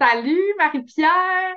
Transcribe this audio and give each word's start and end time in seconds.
Salut 0.00 0.38
Marie-Pierre, 0.58 1.56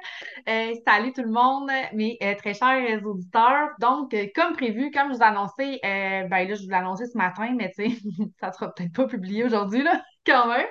Euh, 0.50 0.74
salut 0.88 1.14
tout 1.14 1.22
le 1.22 1.30
monde, 1.30 1.70
mes 1.94 2.18
euh, 2.24 2.34
très 2.36 2.56
chers 2.56 3.06
auditeurs. 3.06 3.70
Donc, 3.80 4.14
euh, 4.16 4.26
comme 4.36 4.54
prévu, 4.54 4.90
comme 4.92 5.10
je 5.10 5.18
vous 5.18 5.22
ai 5.22 5.26
annoncé, 5.26 5.80
euh, 5.86 6.28
ben 6.28 6.48
là, 6.48 6.56
je 6.56 6.64
vous 6.64 6.70
l'ai 6.70 6.76
annoncé 6.76 7.06
ce 7.06 7.16
matin, 7.18 7.54
mais 7.56 7.72
tu 7.78 7.90
sais, 7.92 7.98
ça 8.42 8.52
sera 8.52 8.74
peut-être 8.74 8.94
pas 8.94 9.06
publié 9.06 9.44
aujourd'hui, 9.44 9.84
là, 9.84 10.02
quand 10.26 10.48
même. 10.48 10.66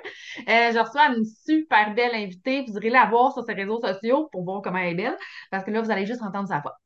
Euh, 0.48 0.72
je 0.72 0.78
reçois 0.80 1.08
une 1.16 1.24
super 1.24 1.94
belle 1.94 2.14
invitée. 2.14 2.64
Vous 2.66 2.76
irez 2.76 2.90
la 2.90 3.06
voir 3.06 3.32
sur 3.32 3.44
ses 3.44 3.52
réseaux 3.54 3.80
sociaux 3.80 4.28
pour 4.32 4.42
voir 4.44 4.62
comment 4.62 4.78
elle 4.78 4.92
est 4.92 4.94
belle, 5.04 5.16
parce 5.52 5.64
que 5.64 5.70
là, 5.70 5.80
vous 5.80 5.90
allez 5.92 6.06
juste 6.06 6.22
entendre 6.22 6.48
sa 6.48 6.58
voix. 6.60 6.76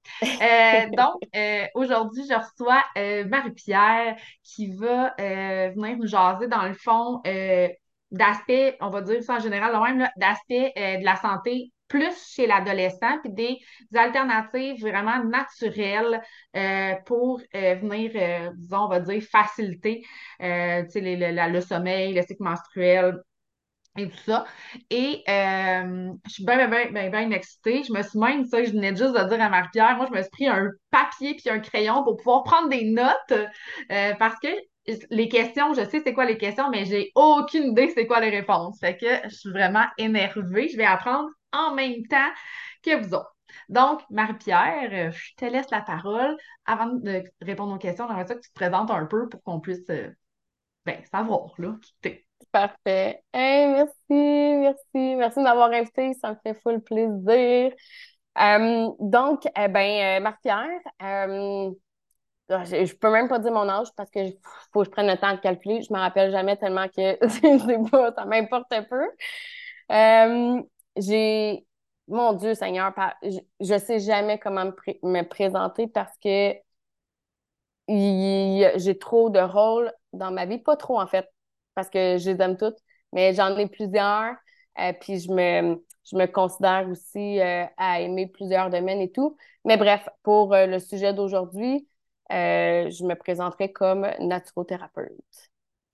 Euh, 0.43 0.87
donc, 0.97 1.23
euh, 1.35 1.67
aujourd'hui, 1.75 2.25
je 2.29 2.35
reçois 2.35 2.85
euh, 2.99 3.25
Marie-Pierre 3.27 4.17
qui 4.43 4.71
va 4.77 5.15
euh, 5.19 5.71
venir 5.75 5.97
nous 5.97 6.07
jaser, 6.07 6.47
dans 6.49 6.65
le 6.65 6.75
fond, 6.75 7.23
euh, 7.27 7.69
d'aspects, 8.15 8.77
on 8.81 8.91
va 8.91 9.03
dire 9.03 9.23
ça 9.23 9.35
en 9.35 9.41
général, 9.41 9.73
même, 9.81 10.09
d'aspects 10.17 10.53
euh, 10.53 10.99
de 10.99 11.05
la 11.05 11.17
santé 11.17 11.73
plus 11.89 12.33
chez 12.33 12.47
l'adolescent, 12.47 13.19
puis 13.23 13.31
des, 13.33 13.59
alternatives 13.95 14.81
vraiment 14.81 15.23
naturelles 15.23 16.23
euh, 16.57 16.95
pour 17.07 17.41
euh, 17.55 17.75
venir, 17.75 18.53
disons, 18.55 18.85
on 18.85 18.89
va 18.89 19.01
dire, 19.01 19.23
faciliter 19.23 20.03
le, 20.41 21.53
le 21.53 21.61
sommeil, 21.61 22.15
le 22.15 22.23
cycle 22.23 22.43
menstruel, 22.43 23.21
et 23.97 24.09
tout 24.09 24.19
ça. 24.27 24.45
Et 24.91 25.23
je 25.29 26.17
suis 26.27 26.45
bien, 26.45 26.69
bien, 26.69 27.11
bien, 27.11 27.31
excitée. 27.31 27.85
Je 27.85 27.93
me 27.93 28.03
suis 28.03 28.19
même, 28.19 28.45
ça, 28.45 28.65
je 28.65 28.73
venais 28.73 28.97
juste 28.97 29.15
de 29.15 29.29
dire 29.29 29.41
à 29.41 29.49
Marie-Pierre, 29.49 29.97
moi, 29.97 30.07
je 30.11 30.17
me 30.17 30.23
suis 30.23 30.31
pris 30.31 30.49
un 30.49 30.71
papier 30.91 31.37
puis 31.37 31.49
un 31.51 31.61
crayon 31.61 32.03
pour 32.03 32.17
pouvoir 32.17 32.43
prendre 32.43 32.71
des 32.71 32.91
notes 32.91 33.35
parce 34.19 34.37
que 34.41 34.49
les 35.11 35.29
questions, 35.29 35.73
je 35.75 35.85
sais 35.89 36.01
c'est 36.05 36.13
quoi 36.13 36.25
les 36.25 36.39
questions, 36.39 36.69
mais 36.71 36.85
j'ai 36.85 37.11
aucune 37.15 37.73
idée 37.73 37.89
c'est 37.95 38.07
quoi 38.07 38.21
les 38.21 38.31
réponses. 38.31 38.79
Fait 38.81 38.97
que 38.97 39.29
je 39.29 39.35
suis 39.35 39.51
vraiment 39.51 39.85
énervée. 39.99 40.69
Je 40.69 40.77
vais 40.77 40.85
apprendre 40.85 41.29
en 41.53 41.75
même 41.75 42.07
temps 42.09 42.31
que 42.83 43.03
vous 43.03 43.15
autres. 43.15 43.35
Donc, 43.69 44.03
Marie-Pierre, 44.11 44.91
euh, 44.93 45.11
je 45.13 45.35
te 45.37 45.45
laisse 45.45 45.71
la 45.71 45.81
parole. 45.81 46.37
Avant 46.67 46.87
de 46.87 47.23
répondre 47.41 47.75
aux 47.75 47.79
questions, 47.79 48.07
j'aimerais 48.09 48.27
ça 48.27 48.35
que 48.35 48.41
tu 48.41 48.51
te 48.51 48.55
présentes 48.55 48.91
un 48.91 49.07
peu 49.07 49.29
pour 49.29 49.43
qu'on 49.43 49.61
puisse 49.61 49.89
euh, 49.91 50.11
ben, 50.85 51.03
savoir 51.11 51.53
là, 51.59 51.77
qui 51.81 51.95
t'es. 52.01 52.27
Parfait. 52.53 53.23
Merci, 53.33 53.95
merci, 54.11 55.17
merci 55.17 55.39
de 55.39 55.45
m'avoir 55.45 55.73
invité. 55.73 56.15
Ça 56.15 56.31
me 56.31 56.37
fait 56.43 56.61
full 56.61 56.81
plaisir. 56.83 57.73
Euh, 58.41 58.89
donc, 59.01 59.47
eh 59.57 59.69
ben, 59.69 60.23
Marie-Pierre, 60.23 60.81
euh, 61.03 61.71
je, 62.51 62.85
je 62.85 62.95
peux 62.97 63.11
même 63.11 63.29
pas 63.29 63.39
dire 63.39 63.53
mon 63.53 63.69
âge 63.69 63.89
parce 63.97 64.11
que 64.11 64.21
faut 64.73 64.81
que 64.81 64.87
je 64.87 64.91
prenne 64.91 65.07
le 65.07 65.17
temps 65.17 65.33
de 65.35 65.41
calculer. 65.41 65.83
Je 65.83 65.93
me 65.93 65.99
rappelle 65.99 66.31
jamais 66.31 66.57
tellement 66.57 66.89
que 66.89 67.17
pas, 67.91 68.13
ça 68.15 68.25
m'importe 68.27 68.73
un 68.73 68.83
peu. 68.85 69.03
Euh, 69.93 70.63
j'ai, 70.97 71.67
mon 72.09 72.33
Dieu 72.35 72.55
Seigneur, 72.55 72.93
je, 73.23 73.39
je 73.61 73.79
sais 73.79 74.01
jamais 74.01 74.39
comment 74.39 74.67
me, 74.67 74.73
pré- 74.73 75.01
me 75.03 75.23
présenter 75.23 75.87
parce 75.89 76.17
que 76.19 76.55
j'ai 77.89 78.99
trop 78.99 79.31
de 79.31 79.41
rôles 79.41 79.93
dans 80.13 80.31
ma 80.31 80.47
vie. 80.47 80.59
Pas 80.59 80.77
trop, 80.77 81.01
en 81.01 81.07
fait, 81.07 81.29
parce 81.75 81.91
que 81.91 82.19
je 82.19 82.31
les 82.31 82.43
aime 82.43 82.57
toutes, 82.57 82.79
mais 83.13 83.35
j'en 83.35 83.57
ai 83.57 83.69
plusieurs. 83.69 84.35
euh, 84.81 84.93
puis 85.01 85.21
je 85.21 85.31
me, 85.33 85.85
je 86.05 86.17
me 86.17 86.27
considère 86.27 86.89
aussi 86.91 87.41
euh, 87.41 87.65
à 87.77 88.01
aimer 88.01 88.27
plusieurs 88.27 88.71
domaines 88.71 89.01
et 89.01 89.11
tout. 89.13 89.37
Mais 89.65 89.77
bref, 89.77 90.09
pour 90.23 90.55
le 90.55 90.79
sujet 90.79 91.13
d'aujourd'hui, 91.15 91.87
euh, 92.33 92.91
je 92.91 93.05
me 93.05 93.15
présenterai 93.15 93.73
comme 93.73 94.07
naturothérapeute. 94.21 95.13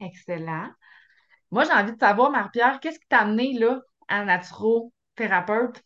Excellent. 0.00 0.68
Moi, 1.50 1.64
j'ai 1.64 1.72
envie 1.72 1.92
de 1.92 1.98
savoir, 2.00 2.30
Marie-Pierre, 2.30 2.80
qu'est-ce 2.80 2.98
qui 3.00 3.08
t'a 3.08 3.20
amené 3.20 3.54
là 3.54 3.82
à 4.08 4.24
naturothérapeute? 4.24 5.82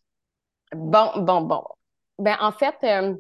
Bon, 0.74 1.10
bon, 1.24 1.42
bon. 1.42 1.62
Ben, 2.18 2.36
en 2.40 2.52
fait, 2.52 2.74
euh, 2.84 3.14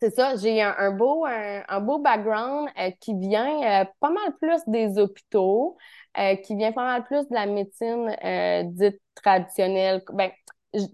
C'est 0.00 0.10
ça, 0.14 0.36
j'ai 0.36 0.62
un, 0.62 0.74
un 0.78 0.92
beau, 0.92 1.26
un, 1.26 1.62
un 1.68 1.80
beau 1.80 1.98
background 2.00 2.68
euh, 2.78 2.90
qui 3.00 3.14
vient 3.14 3.82
euh, 3.82 3.86
pas 4.00 4.10
mal 4.10 4.36
plus 4.40 4.60
des 4.68 4.98
hôpitaux, 4.98 5.78
qui 6.44 6.56
vient 6.56 6.72
pas 6.72 6.84
mal 6.84 7.04
plus 7.04 7.28
de 7.28 7.34
la 7.34 7.46
médecine 7.46 8.16
dite 8.74 9.00
traditionnelle. 9.14 10.02
Ben, 10.12 10.30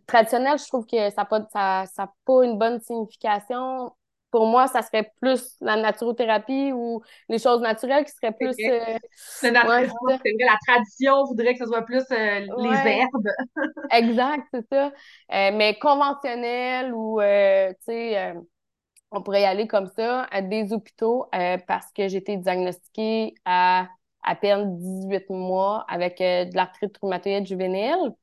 traditionnelle, 0.06 0.58
je 0.58 0.66
trouve 0.68 0.86
que 0.86 1.10
ça 1.10 1.22
n'a 1.22 1.24
pas, 1.26 1.46
ça, 1.52 1.84
ça 1.94 2.12
pas 2.26 2.44
une 2.44 2.58
bonne 2.58 2.80
signification. 2.80 3.92
Pour 4.34 4.46
moi, 4.48 4.66
ça 4.66 4.82
serait 4.82 5.12
plus 5.20 5.54
la 5.60 5.76
naturothérapie 5.76 6.72
ou 6.72 7.02
les 7.28 7.38
choses 7.38 7.60
naturelles 7.60 8.04
qui 8.04 8.10
seraient 8.10 8.32
plus. 8.32 8.56
euh, 8.68 8.98
ouais, 9.68 9.86
c'est 10.24 10.32
la 10.40 10.58
tradition 10.66 11.24
voudrait 11.26 11.54
que 11.54 11.60
ce 11.60 11.66
soit 11.66 11.82
plus 11.82 12.02
euh, 12.10 12.40
les 12.58 12.76
Ouais, 12.80 12.84
herbes. 12.84 13.28
exact, 13.90 14.48
c'est 14.52 14.66
ça. 14.72 14.86
Euh, 14.88 15.50
mais 15.54 15.78
conventionnel 15.78 16.92
ou, 16.94 17.20
tu 17.20 17.76
sais. 17.86 18.34
On 19.12 19.22
pourrait 19.22 19.42
y 19.42 19.44
aller 19.44 19.68
comme 19.68 19.86
ça 19.96 20.24
à 20.32 20.42
des 20.42 20.72
hôpitaux 20.72 21.28
parce 21.68 21.92
que 21.92 22.08
j'ai 22.08 22.18
été 22.18 22.36
diagnostiquée 22.36 23.34
à 23.44 23.88
à 24.26 24.34
peine 24.36 24.78
18 24.78 25.30
mois 25.30 25.84
avec 25.88 26.18
de 26.18 26.56
l'arthrite 26.56 26.96
rhumatoïde 27.02 27.46
juvénile. 27.46 28.14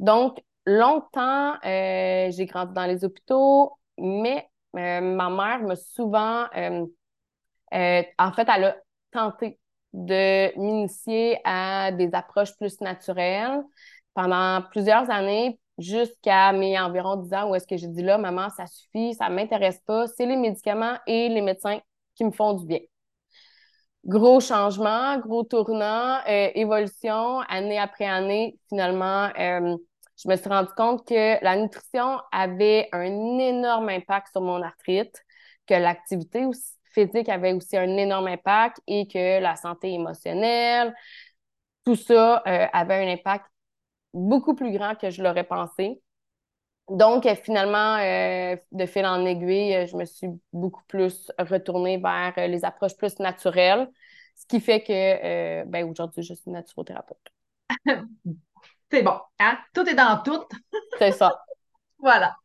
Donc, 0.00 0.40
longtemps, 0.66 1.56
j'ai 1.64 2.46
grandi 2.46 2.74
dans 2.74 2.86
les 2.86 3.04
hôpitaux, 3.04 3.72
mais 3.98 4.48
ma 4.74 5.30
mère 5.30 5.62
m'a 5.62 5.76
souvent, 5.76 6.46
euh, 6.56 6.86
euh, 7.74 8.02
en 8.18 8.32
fait, 8.32 8.48
elle 8.54 8.64
a 8.64 8.76
tenté 9.12 9.58
de 9.92 10.58
m'initier 10.58 11.38
à 11.44 11.92
des 11.92 12.10
approches 12.14 12.56
plus 12.56 12.80
naturelles 12.80 13.62
pendant 14.14 14.62
plusieurs 14.70 15.10
années, 15.10 15.58
jusqu'à 15.78 16.52
mes 16.52 16.78
environ 16.78 17.16
10 17.16 17.34
ans, 17.34 17.50
où 17.50 17.54
est-ce 17.54 17.66
que 17.66 17.76
j'ai 17.76 17.88
dit 17.88 18.02
là, 18.02 18.18
maman, 18.18 18.48
ça 18.50 18.66
suffit, 18.66 19.14
ça 19.14 19.28
m'intéresse 19.28 19.80
pas, 19.86 20.06
c'est 20.06 20.26
les 20.26 20.36
médicaments 20.36 20.96
et 21.06 21.28
les 21.28 21.40
médecins 21.40 21.80
qui 22.14 22.24
me 22.24 22.30
font 22.30 22.54
du 22.54 22.66
bien. 22.66 22.78
Gros 24.04 24.38
changement, 24.40 25.18
gros 25.18 25.44
tournant, 25.44 26.18
euh, 26.28 26.50
évolution, 26.54 27.40
année 27.48 27.78
après 27.78 28.04
année, 28.04 28.58
finalement, 28.68 29.30
euh, 29.38 29.76
je 30.22 30.28
me 30.28 30.36
suis 30.36 30.48
rendu 30.48 30.72
compte 30.76 31.06
que 31.06 31.42
la 31.42 31.56
nutrition 31.56 32.20
avait 32.32 32.88
un 32.92 33.38
énorme 33.38 33.88
impact 33.88 34.28
sur 34.32 34.40
mon 34.40 34.62
arthrite, 34.62 35.24
que 35.66 35.74
l'activité 35.74 36.46
physique 36.92 37.28
avait 37.28 37.52
aussi 37.52 37.76
un 37.76 37.96
énorme 37.96 38.28
impact 38.28 38.80
et 38.86 39.06
que 39.08 39.40
la 39.40 39.56
santé 39.56 39.92
émotionnelle, 39.92 40.94
tout 41.84 41.96
ça, 41.96 42.42
euh, 42.46 42.66
avait 42.72 43.06
un 43.06 43.12
impact 43.12 43.46
beaucoup 44.12 44.54
plus 44.54 44.72
grand 44.72 44.94
que 44.94 45.10
je 45.10 45.22
l'aurais 45.22 45.44
pensé. 45.44 46.00
Donc, 46.88 47.26
euh, 47.26 47.34
finalement, 47.34 47.96
euh, 47.98 48.56
de 48.72 48.86
fil 48.86 49.06
en 49.06 49.24
aiguille, 49.24 49.86
je 49.86 49.96
me 49.96 50.04
suis 50.04 50.28
beaucoup 50.52 50.84
plus 50.86 51.32
retournée 51.38 51.98
vers 51.98 52.34
les 52.48 52.64
approches 52.64 52.96
plus 52.96 53.18
naturelles, 53.18 53.90
ce 54.36 54.46
qui 54.46 54.60
fait 54.60 54.82
que 54.82 55.64
ben, 55.64 55.88
aujourd'hui, 55.90 56.22
je 56.22 56.34
suis 56.34 56.50
naturothérapeute. 56.50 57.32
C'est 58.94 59.02
bon, 59.02 59.18
hein? 59.40 59.58
Tout 59.74 59.88
est 59.88 59.94
dans 59.96 60.22
tout. 60.22 60.44
C'est 61.00 61.10
ça. 61.10 61.32
Voilà. 61.98 62.36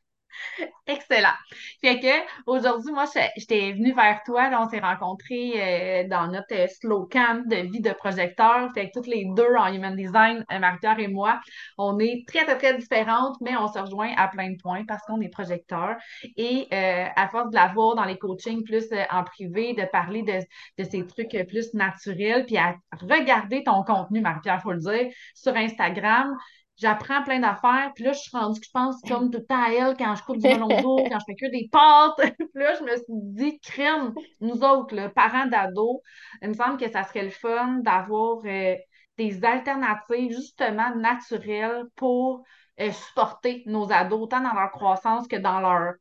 Excellent. 0.89 1.35
Fait 1.81 1.99
que 1.99 2.07
aujourd'hui, 2.47 2.91
moi, 2.91 3.05
j'étais 3.37 3.73
venue 3.73 3.93
vers 3.93 4.23
toi. 4.25 4.49
Là, 4.49 4.59
on 4.59 4.67
s'est 4.69 4.79
rencontrés 4.79 5.53
euh, 5.55 6.07
dans 6.07 6.27
notre 6.27 6.51
euh, 6.51 6.65
slow 6.67 7.05
camp 7.05 7.47
de 7.47 7.57
vie 7.57 7.79
de 7.79 7.91
projecteur. 7.91 8.71
Fait 8.73 8.87
que 8.87 8.93
toutes 8.93 9.05
les 9.05 9.25
deux 9.35 9.55
en 9.55 9.71
human 9.71 9.95
design, 9.95 10.43
euh, 10.51 10.57
Marie-Pierre 10.57 10.97
et 10.97 11.07
moi, 11.07 11.39
on 11.77 11.99
est 11.99 12.25
très, 12.27 12.43
très, 12.43 12.57
très 12.57 12.75
différentes, 12.75 13.37
mais 13.39 13.55
on 13.55 13.67
se 13.67 13.77
rejoint 13.77 14.11
à 14.17 14.29
plein 14.29 14.49
de 14.49 14.57
points 14.57 14.83
parce 14.87 15.03
qu'on 15.03 15.21
est 15.21 15.29
projecteurs. 15.29 15.95
Et 16.37 16.67
euh, 16.73 17.05
à 17.15 17.27
force 17.27 17.51
de 17.51 17.55
la 17.55 17.67
voir 17.67 17.93
dans 17.93 18.05
les 18.05 18.17
coachings 18.17 18.63
plus 18.63 18.91
euh, 18.91 19.03
en 19.11 19.23
privé, 19.23 19.75
de 19.75 19.85
parler 19.91 20.23
de, 20.23 20.83
ces 20.83 21.05
trucs 21.05 21.37
plus 21.47 21.71
naturels, 21.75 22.47
puis 22.47 22.57
à 22.57 22.73
regarder 22.99 23.63
ton 23.63 23.83
contenu, 23.83 24.21
Marie-Pierre, 24.21 24.59
faut 24.63 24.73
le 24.73 24.79
dire, 24.79 25.11
sur 25.35 25.55
Instagram 25.55 26.35
j'apprends 26.79 27.23
plein 27.23 27.39
d'affaires. 27.39 27.91
Puis 27.95 28.03
là, 28.03 28.13
je 28.13 28.19
suis 28.19 28.35
rendue 28.35 28.59
que 28.59 28.65
je 28.65 28.71
pense 28.71 29.01
comme 29.07 29.29
tout 29.29 29.39
le 29.39 29.45
temps 29.45 29.61
à 29.61 29.71
elle 29.71 29.97
quand 29.97 30.15
je 30.15 30.23
coupe 30.23 30.37
du 30.37 30.47
melon 30.47 30.67
d'eau, 30.67 30.97
quand 31.09 31.19
je 31.19 31.25
fais 31.25 31.35
que 31.35 31.51
des 31.51 31.69
pâtes. 31.71 32.15
puis 32.37 32.63
là, 32.63 32.75
je 32.75 32.83
me 32.83 32.95
suis 32.95 33.05
dit, 33.09 33.59
crème, 33.59 34.13
nous 34.39 34.63
autres, 34.63 34.95
là, 34.95 35.09
parents 35.09 35.45
d'ados, 35.45 35.99
il 36.41 36.49
me 36.49 36.53
semble 36.53 36.77
que 36.77 36.89
ça 36.89 37.03
serait 37.03 37.23
le 37.23 37.29
fun 37.29 37.79
d'avoir 37.79 38.39
euh, 38.45 38.75
des 39.17 39.43
alternatives 39.43 40.31
justement 40.31 40.95
naturelles 40.95 41.83
pour 41.95 42.43
euh, 42.79 42.91
supporter 42.91 43.63
nos 43.65 43.91
ados, 43.91 44.21
autant 44.21 44.41
dans 44.41 44.53
leur 44.53 44.71
croissance 44.71 45.27
que 45.27 45.35
dans 45.35 45.59
leur 45.59 45.93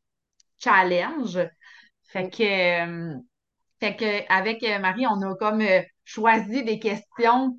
challenge. 0.58 1.38
Fait 2.04 2.30
que, 2.30 3.12
euh, 3.12 3.16
fait 3.80 3.96
que 3.96 4.32
avec 4.32 4.62
Marie, 4.80 5.06
on 5.06 5.20
a 5.22 5.34
comme 5.36 5.62
choisi 6.04 6.64
des 6.64 6.78
questions 6.78 7.58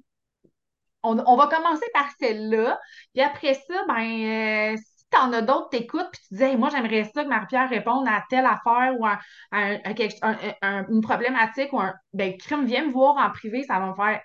on, 1.04 1.18
on 1.26 1.36
va 1.38 1.48
commencer 1.48 1.86
par 1.94 2.10
celle-là. 2.20 2.80
Puis 3.14 3.22
après 3.24 3.54
ça, 3.56 3.86
ben, 3.88 4.74
euh, 4.74 4.78
si 4.78 5.06
tu 5.12 5.18
en 5.20 5.34
as 5.34 5.42
d'autres, 5.42 5.70
t'écoutes, 5.70 6.08
puis 6.12 6.22
tu 6.30 6.36
dis, 6.36 6.44
Hey, 6.44 6.58
moi, 6.58 6.70
j'aimerais 6.70 7.06
ça 7.06 7.24
que 7.24 7.30
Marie-Pierre 7.30 7.70
réponde 7.70 8.08
à 8.08 8.24
telle 8.30 8.46
affaire 8.46 8.94
ou 9.00 9.06
à, 9.06 9.20
à- 9.52 9.74
à 9.90 9.94
quelque- 9.94 10.16
un- 10.22 10.38
un- 10.62 10.86
une 10.90 11.02
problématique 11.02 11.74
ou 11.74 11.80
un. 11.80 11.94
Ben, 12.14 12.38
crime, 12.38 12.66
viens 12.66 12.86
me 12.86 12.92
voir 12.92 13.18
en 13.18 13.32
privé, 13.32 13.64
ça 13.64 13.80
va 13.80 13.88
me 13.88 13.96
faire 13.96 14.22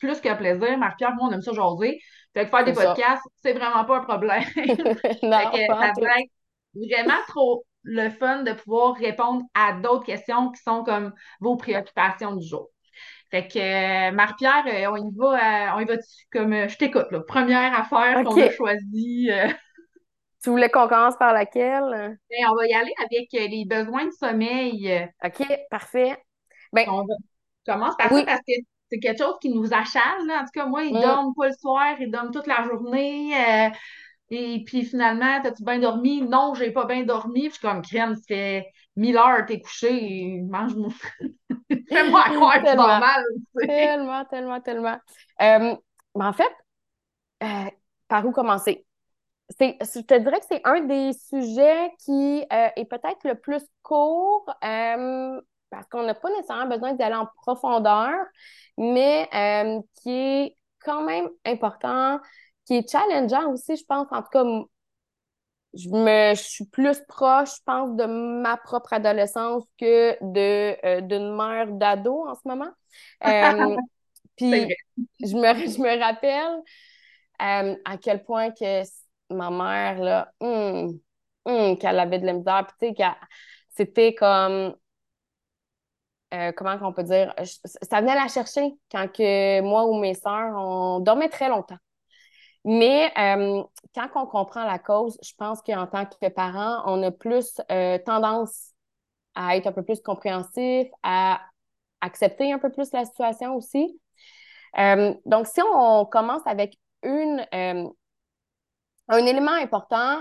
plus 0.00 0.20
que 0.20 0.34
plaisir. 0.36 0.78
Marie-Pierre, 0.78 1.14
moi, 1.14 1.28
on 1.30 1.32
aime 1.32 1.42
ça 1.42 1.52
jaser. 1.52 2.00
Fait 2.34 2.44
que 2.44 2.50
faire 2.50 2.64
des 2.64 2.74
podcasts, 2.74 3.22
c'est 3.42 3.54
vraiment 3.54 3.84
pas 3.84 3.98
un 3.98 4.02
problème. 4.02 4.44
Non, 5.22 5.50
Fait 5.80 5.92
que 5.92 5.96
ça 6.00 6.18
être 6.20 6.30
vraiment 6.74 7.20
trop 7.28 7.64
le 7.84 8.10
fun 8.10 8.44
de 8.44 8.52
pouvoir 8.54 8.96
répondre 8.96 9.44
à 9.54 9.74
d'autres 9.74 10.06
questions 10.06 10.52
qui 10.52 10.62
sont 10.62 10.84
comme 10.84 11.14
vos 11.40 11.56
préoccupations 11.56 12.36
du 12.36 12.46
jour. 12.46 12.70
Fait 13.32 13.48
que 13.48 13.58
euh, 13.60 14.12
Marie-Pierre, 14.12 14.64
euh, 14.68 14.92
on 14.92 14.98
y 14.98 15.16
va, 15.16 15.72
euh, 15.74 15.76
on 15.78 15.80
y 15.80 15.86
va 15.86 15.98
dessus 15.98 16.26
comme 16.32 16.54
euh, 16.54 16.68
je 16.68 16.78
t'écoute 16.78 17.08
là. 17.12 17.20
Première 17.22 17.74
affaire 17.78 18.22
qu'on 18.22 18.40
a 18.42 18.50
choisie, 18.50 19.30
Tu 20.42 20.50
voulais 20.50 20.68
qu'on 20.70 20.88
commence 20.88 21.16
par 21.16 21.32
laquelle? 21.32 22.18
ben, 22.30 22.46
on 22.50 22.56
va 22.56 22.66
y 22.66 22.72
aller 22.74 22.92
avec 22.98 23.28
les 23.32 23.64
besoins 23.64 24.06
de 24.06 24.10
sommeil. 24.12 25.08
OK, 25.24 25.42
parfait. 25.70 26.16
Ben, 26.72 26.86
on 26.88 27.04
va- 27.06 27.14
commence 27.66 27.96
par 27.96 28.12
ça 28.14 28.22
oui. 28.22 28.26
parce 28.26 28.40
que 28.40 28.52
c'est 28.90 28.98
quelque 29.00 29.18
chose 29.22 29.36
qui 29.40 29.50
nous 29.50 29.72
achale. 29.72 30.26
là. 30.26 30.40
En 30.42 30.44
tout 30.44 30.50
cas, 30.54 30.66
moi, 30.66 30.84
ils 30.84 30.98
Mm. 30.98 31.00
dorment 31.00 31.34
pas 31.36 31.48
le 31.48 31.54
soir, 31.54 31.96
ils 32.00 32.10
dorment 32.10 32.32
toute 32.32 32.46
la 32.46 32.62
journée. 32.64 33.32
euh, 33.36 33.70
et 34.30 34.64
puis 34.66 34.84
finalement, 34.84 35.40
t'as-tu 35.42 35.64
bien 35.64 35.78
dormi? 35.80 36.22
Non, 36.22 36.54
j'ai 36.54 36.72
pas 36.72 36.86
bien 36.86 37.04
dormi. 37.04 37.42
Puis 37.42 37.48
je 37.50 37.54
suis 37.54 37.62
comme 37.62 37.82
crème, 37.82 38.14
ça 38.16 38.22
fait 38.28 38.66
mille 38.96 39.16
heures, 39.16 39.44
t'es 39.46 39.60
couché, 39.60 40.40
mange-moi. 40.42 40.90
Fais-moi 41.88 42.22
croire 42.34 42.54
que 42.62 42.70
tu 42.70 42.76
dors 42.76 42.86
Tellement, 42.86 42.98
mal, 42.98 43.24
tu 43.34 43.60
sais. 43.60 43.66
tellement, 43.66 44.24
tellement, 44.26 44.60
tellement. 44.60 44.98
Euh, 45.40 45.76
mais 46.16 46.24
en 46.24 46.32
fait, 46.32 46.52
euh, 47.42 47.70
par 48.08 48.26
où 48.26 48.32
commencer? 48.32 48.86
C'est, 49.58 49.76
je 49.80 50.00
te 50.00 50.18
dirais 50.18 50.40
que 50.40 50.46
c'est 50.48 50.62
un 50.64 50.80
des 50.80 51.12
sujets 51.12 51.92
qui 52.04 52.44
euh, 52.52 52.68
est 52.76 52.84
peut-être 52.86 53.24
le 53.24 53.34
plus 53.34 53.62
court 53.82 54.46
parce 54.60 55.86
qu'on 55.90 56.02
n'a 56.02 56.14
pas 56.14 56.30
nécessairement 56.30 56.68
besoin 56.68 56.92
d'y 56.92 57.02
aller 57.02 57.14
en 57.16 57.26
profondeur, 57.42 58.12
mais 58.78 59.28
qui 60.02 60.10
est 60.10 60.56
quand 60.84 61.02
même 61.02 61.28
important, 61.46 62.18
qui 62.66 62.76
est 62.76 62.90
challengeant 62.90 63.50
aussi, 63.52 63.76
je 63.76 63.84
pense. 63.84 64.06
En 64.10 64.22
tout 64.22 64.28
cas, 64.32 64.44
je 65.74 65.88
me, 65.88 66.34
je 66.34 66.42
suis 66.42 66.66
plus 66.66 67.00
proche, 67.08 67.50
je 67.58 67.62
pense, 67.64 67.96
de 67.96 68.04
ma 68.06 68.56
propre 68.58 68.92
adolescence 68.94 69.64
que 69.78 70.16
de, 70.22 70.76
euh, 70.86 71.00
d'une 71.02 71.34
mère 71.36 71.68
d'ado 71.72 72.26
en 72.28 72.34
ce 72.34 72.40
moment. 72.46 72.70
Euh, 73.24 73.78
puis, 74.36 74.76
je 75.20 75.36
me, 75.36 75.54
je 75.70 75.80
me 75.80 76.00
rappelle 76.00 76.62
euh, 77.42 77.76
à 77.84 77.98
quel 77.98 78.24
point 78.24 78.50
que 78.52 78.82
ma 79.30 79.50
mère, 79.50 80.00
là, 80.02 80.32
hum, 80.40 80.98
hum, 81.46 81.78
qu'elle 81.78 81.98
avait 82.00 82.18
de 82.20 82.26
la 82.26 82.34
misère. 82.34 82.66
Puis, 82.66 82.76
tu 82.80 82.86
sais, 82.88 82.94
qu'elle- 82.94 83.28
c'était 83.76 84.14
comme, 84.14 84.74
euh, 86.34 86.52
comment 86.52 86.78
qu'on 86.78 86.92
peut 86.92 87.02
dire, 87.04 87.32
je- 87.38 87.58
ça 87.82 88.00
venait 88.00 88.14
la 88.14 88.28
chercher 88.28 88.74
quand 88.90 89.08
que 89.12 89.60
moi 89.60 89.86
ou 89.86 89.98
mes 90.00 90.14
sœurs, 90.14 90.54
on 90.56 91.00
dormait 91.00 91.28
très 91.28 91.48
longtemps. 91.48 91.76
Mais 92.64 93.10
euh, 93.18 93.62
quand 93.94 94.08
on 94.14 94.26
comprend 94.26 94.64
la 94.64 94.78
cause, 94.78 95.18
je 95.22 95.32
pense 95.36 95.62
qu'en 95.62 95.86
tant 95.86 96.06
que 96.06 96.28
parent, 96.28 96.82
on 96.86 97.02
a 97.02 97.10
plus 97.10 97.60
euh, 97.70 97.98
tendance 98.04 98.70
à 99.34 99.56
être 99.56 99.66
un 99.68 99.72
peu 99.72 99.82
plus 99.84 100.00
compréhensif, 100.00 100.88
à 101.02 101.40
accepter 102.00 102.52
un 102.52 102.58
peu 102.58 102.70
plus 102.70 102.92
la 102.92 103.04
situation 103.04 103.56
aussi. 103.56 104.00
Euh, 104.78 105.14
donc, 105.26 105.46
si 105.46 105.60
on 105.62 106.06
commence 106.06 106.42
avec 106.46 106.78
une, 107.02 107.46
euh, 107.54 107.88
un 109.08 109.26
élément 109.26 109.52
important, 109.52 110.20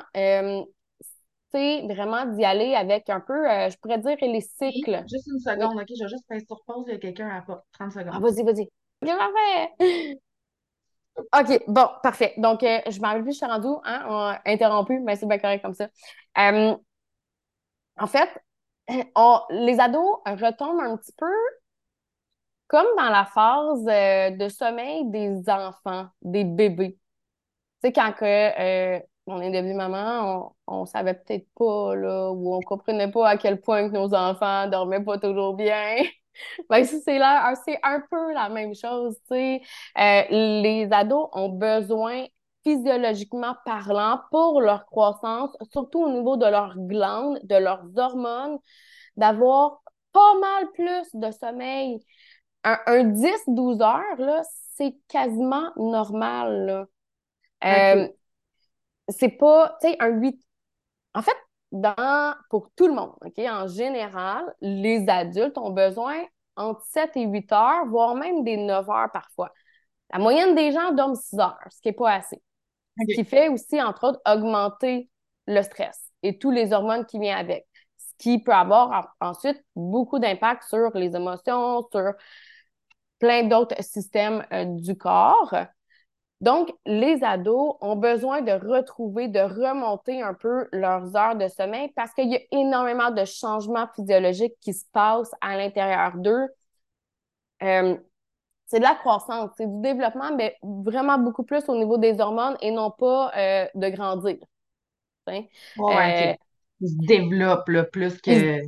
c'est 1.51 1.81
vraiment 1.87 2.25
d'y 2.25 2.45
aller 2.45 2.75
avec 2.75 3.09
un 3.09 3.19
peu, 3.19 3.33
je 3.69 3.77
pourrais 3.77 3.99
dire, 3.99 4.17
les 4.21 4.41
cycles. 4.41 5.03
Juste 5.09 5.27
une 5.27 5.39
seconde, 5.39 5.79
OK? 5.79 5.87
Je 5.89 6.03
vais 6.03 6.09
juste 6.09 6.25
faire 6.27 6.41
sur 6.47 6.63
pause, 6.65 6.85
il 6.87 6.94
y 6.94 6.95
a 6.95 6.99
quelqu'un 6.99 7.27
à 7.29 7.35
la 7.35 7.41
porte. 7.41 7.65
30 7.73 7.91
Ah, 8.09 8.19
secondes. 8.19 8.23
vas-y, 8.23 8.44
vas-y. 8.44 8.69
Bien 9.01 9.17
parfait. 9.17 10.17
OK, 11.17 11.63
bon, 11.67 11.87
parfait. 12.03 12.33
Donc, 12.37 12.63
euh, 12.63 12.79
je 12.89 12.99
m'en 13.01 13.09
rappelle 13.09 13.23
plus, 13.23 13.33
je 13.33 13.37
suis 13.37 13.45
rendue, 13.45 13.67
hein, 13.83 14.05
on 14.07 14.15
a 14.15 14.41
interrompu, 14.45 14.99
mais 14.99 15.15
c'est 15.15 15.27
bien 15.27 15.39
correct 15.39 15.61
comme 15.61 15.73
ça. 15.73 15.89
Euh, 16.37 16.75
en 17.97 18.07
fait, 18.07 18.29
on, 19.15 19.39
les 19.49 19.79
ados 19.79 20.19
retombent 20.25 20.81
un 20.81 20.97
petit 20.97 21.13
peu 21.17 21.25
comme 22.67 22.87
dans 22.97 23.09
la 23.09 23.25
phase 23.25 23.85
euh, 23.87 24.31
de 24.31 24.49
sommeil 24.49 25.09
des 25.09 25.49
enfants, 25.49 26.07
des 26.21 26.43
bébés. 26.45 26.97
Tu 27.83 27.89
sais, 27.89 27.93
quand 27.93 28.13
on 29.27 29.41
est 29.41 29.51
devenu 29.51 29.73
maman, 29.73 30.53
on, 30.67 30.81
on 30.81 30.85
savait 30.85 31.13
peut-être 31.15 31.47
pas, 31.55 31.95
là, 31.95 32.31
ou 32.31 32.55
on 32.55 32.61
comprenait 32.61 33.11
pas 33.11 33.29
à 33.29 33.37
quel 33.37 33.61
point 33.61 33.89
que 33.89 33.93
nos 33.95 34.13
enfants 34.13 34.67
dormaient 34.69 35.03
pas 35.03 35.17
toujours 35.19 35.55
bien. 35.55 35.97
Ben, 36.69 36.86
c'est 36.86 37.18
là, 37.18 37.54
c'est 37.66 37.80
un 37.83 38.01
peu 38.10 38.33
la 38.33 38.50
même 38.50 38.74
chose, 38.75 39.16
tu 39.30 39.36
sais. 39.36 39.62
Euh, 39.98 40.24
les 40.30 40.88
ados 40.92 41.30
ont 41.33 41.50
besoin, 41.50 42.25
physiologiquement 42.63 43.56
parlant, 43.66 44.22
pour 44.31 44.62
leur 44.62 44.86
croissance, 44.86 45.56
surtout 45.72 46.04
au 46.04 46.10
niveau 46.12 46.38
de 46.38 46.45
leurs 46.45 46.78
glandes, 46.78 47.39
de 47.44 47.56
leurs 47.56 47.86
hormones, 47.98 48.57
d'avoir 49.18 49.81
pas 50.13 50.33
mal 50.39 50.72
plus 50.74 51.10
de 51.13 51.31
sommeil. 51.31 52.00
Un, 52.63 52.80
un 52.86 53.04
10-12 53.06 53.81
heures, 53.81 54.19
là, 54.19 54.44
c'est 54.75 54.95
quasiment 55.07 55.72
normal, 55.75 56.66
là. 56.66 56.86
Euh, 57.63 58.07
c'est 59.10 59.30
pas, 59.30 59.78
tu 59.81 59.89
sais, 59.89 59.98
un 60.00 60.10
8. 60.10 60.39
En 61.13 61.22
fait, 61.22 61.36
dans, 61.71 62.35
pour 62.50 62.69
tout 62.75 62.88
le 62.88 62.94
monde, 62.94 63.13
OK, 63.25 63.39
en 63.39 63.68
général, 63.68 64.44
les 64.62 65.07
adultes 65.09 65.57
ont 65.57 65.71
besoin 65.71 66.15
entre 66.56 66.81
7 66.85 67.12
et 67.15 67.25
8 67.25 67.51
heures, 67.51 67.85
voire 67.88 68.15
même 68.15 68.44
des 68.44 68.57
9 68.57 68.89
heures 68.89 69.12
parfois. 69.12 69.51
La 70.13 70.19
moyenne 70.19 70.56
des 70.56 70.71
gens 70.71 70.91
dorment 70.94 71.15
6 71.15 71.39
heures, 71.39 71.57
ce 71.71 71.81
qui 71.81 71.89
n'est 71.89 71.94
pas 71.94 72.13
assez. 72.15 72.41
Ce 73.00 73.07
qui 73.13 73.25
fait 73.25 73.50
aussi, 73.50 73.81
entre 73.81 74.09
autres, 74.09 74.21
augmenter 74.27 75.09
le 75.47 75.62
stress 75.63 76.12
et 76.23 76.38
tous 76.39 76.51
les 76.51 76.73
hormones 76.73 77.06
qui 77.06 77.19
viennent 77.19 77.38
avec. 77.38 77.68
Ce 77.97 78.13
qui 78.19 78.39
peut 78.44 78.53
avoir 78.53 79.13
en- 79.21 79.29
ensuite 79.29 79.63
beaucoup 79.75 80.19
d'impact 80.19 80.63
sur 80.63 80.91
les 80.97 81.15
émotions, 81.15 81.88
sur 81.91 82.13
plein 83.19 83.44
d'autres 83.47 83.81
systèmes 83.83 84.45
euh, 84.51 84.65
du 84.65 84.97
corps. 84.97 85.53
Donc, 86.41 86.73
les 86.88 87.23
ados 87.23 87.77
ont 87.81 87.95
besoin 87.95 88.41
de 88.41 88.51
retrouver, 88.51 89.27
de 89.27 89.39
remonter 89.39 90.21
un 90.23 90.33
peu 90.33 90.67
leurs 90.71 91.15
heures 91.15 91.35
de 91.35 91.47
sommeil 91.47 91.89
parce 91.95 92.13
qu'il 92.13 92.29
y 92.31 92.35
a 92.35 92.39
énormément 92.51 93.11
de 93.11 93.25
changements 93.25 93.88
physiologiques 93.95 94.55
qui 94.61 94.73
se 94.73 94.85
passent 94.91 95.31
à 95.41 95.57
l'intérieur 95.57 96.17
d'eux. 96.17 96.47
Euh, 97.63 97.97
c'est 98.67 98.79
de 98.79 98.83
la 98.85 98.95
croissance, 98.95 99.51
c'est 99.57 99.67
du 99.67 99.81
développement, 99.81 100.35
mais 100.35 100.57
vraiment 100.63 101.19
beaucoup 101.19 101.43
plus 101.43 101.67
au 101.69 101.77
niveau 101.77 101.97
des 101.97 102.19
hormones 102.21 102.57
et 102.61 102.71
non 102.71 102.91
pas 102.91 103.31
euh, 103.37 103.67
de 103.75 103.89
grandir. 103.89 104.37
hein? 105.27 105.44
Ouais, 105.75 106.11
Euh, 106.31 106.33
OK. 106.33 106.37
Il 106.81 106.89
se 106.89 106.95
développe 107.06 107.68
là, 107.69 107.83
plus 107.85 108.19
ils- 108.25 108.47
que. 108.47 108.61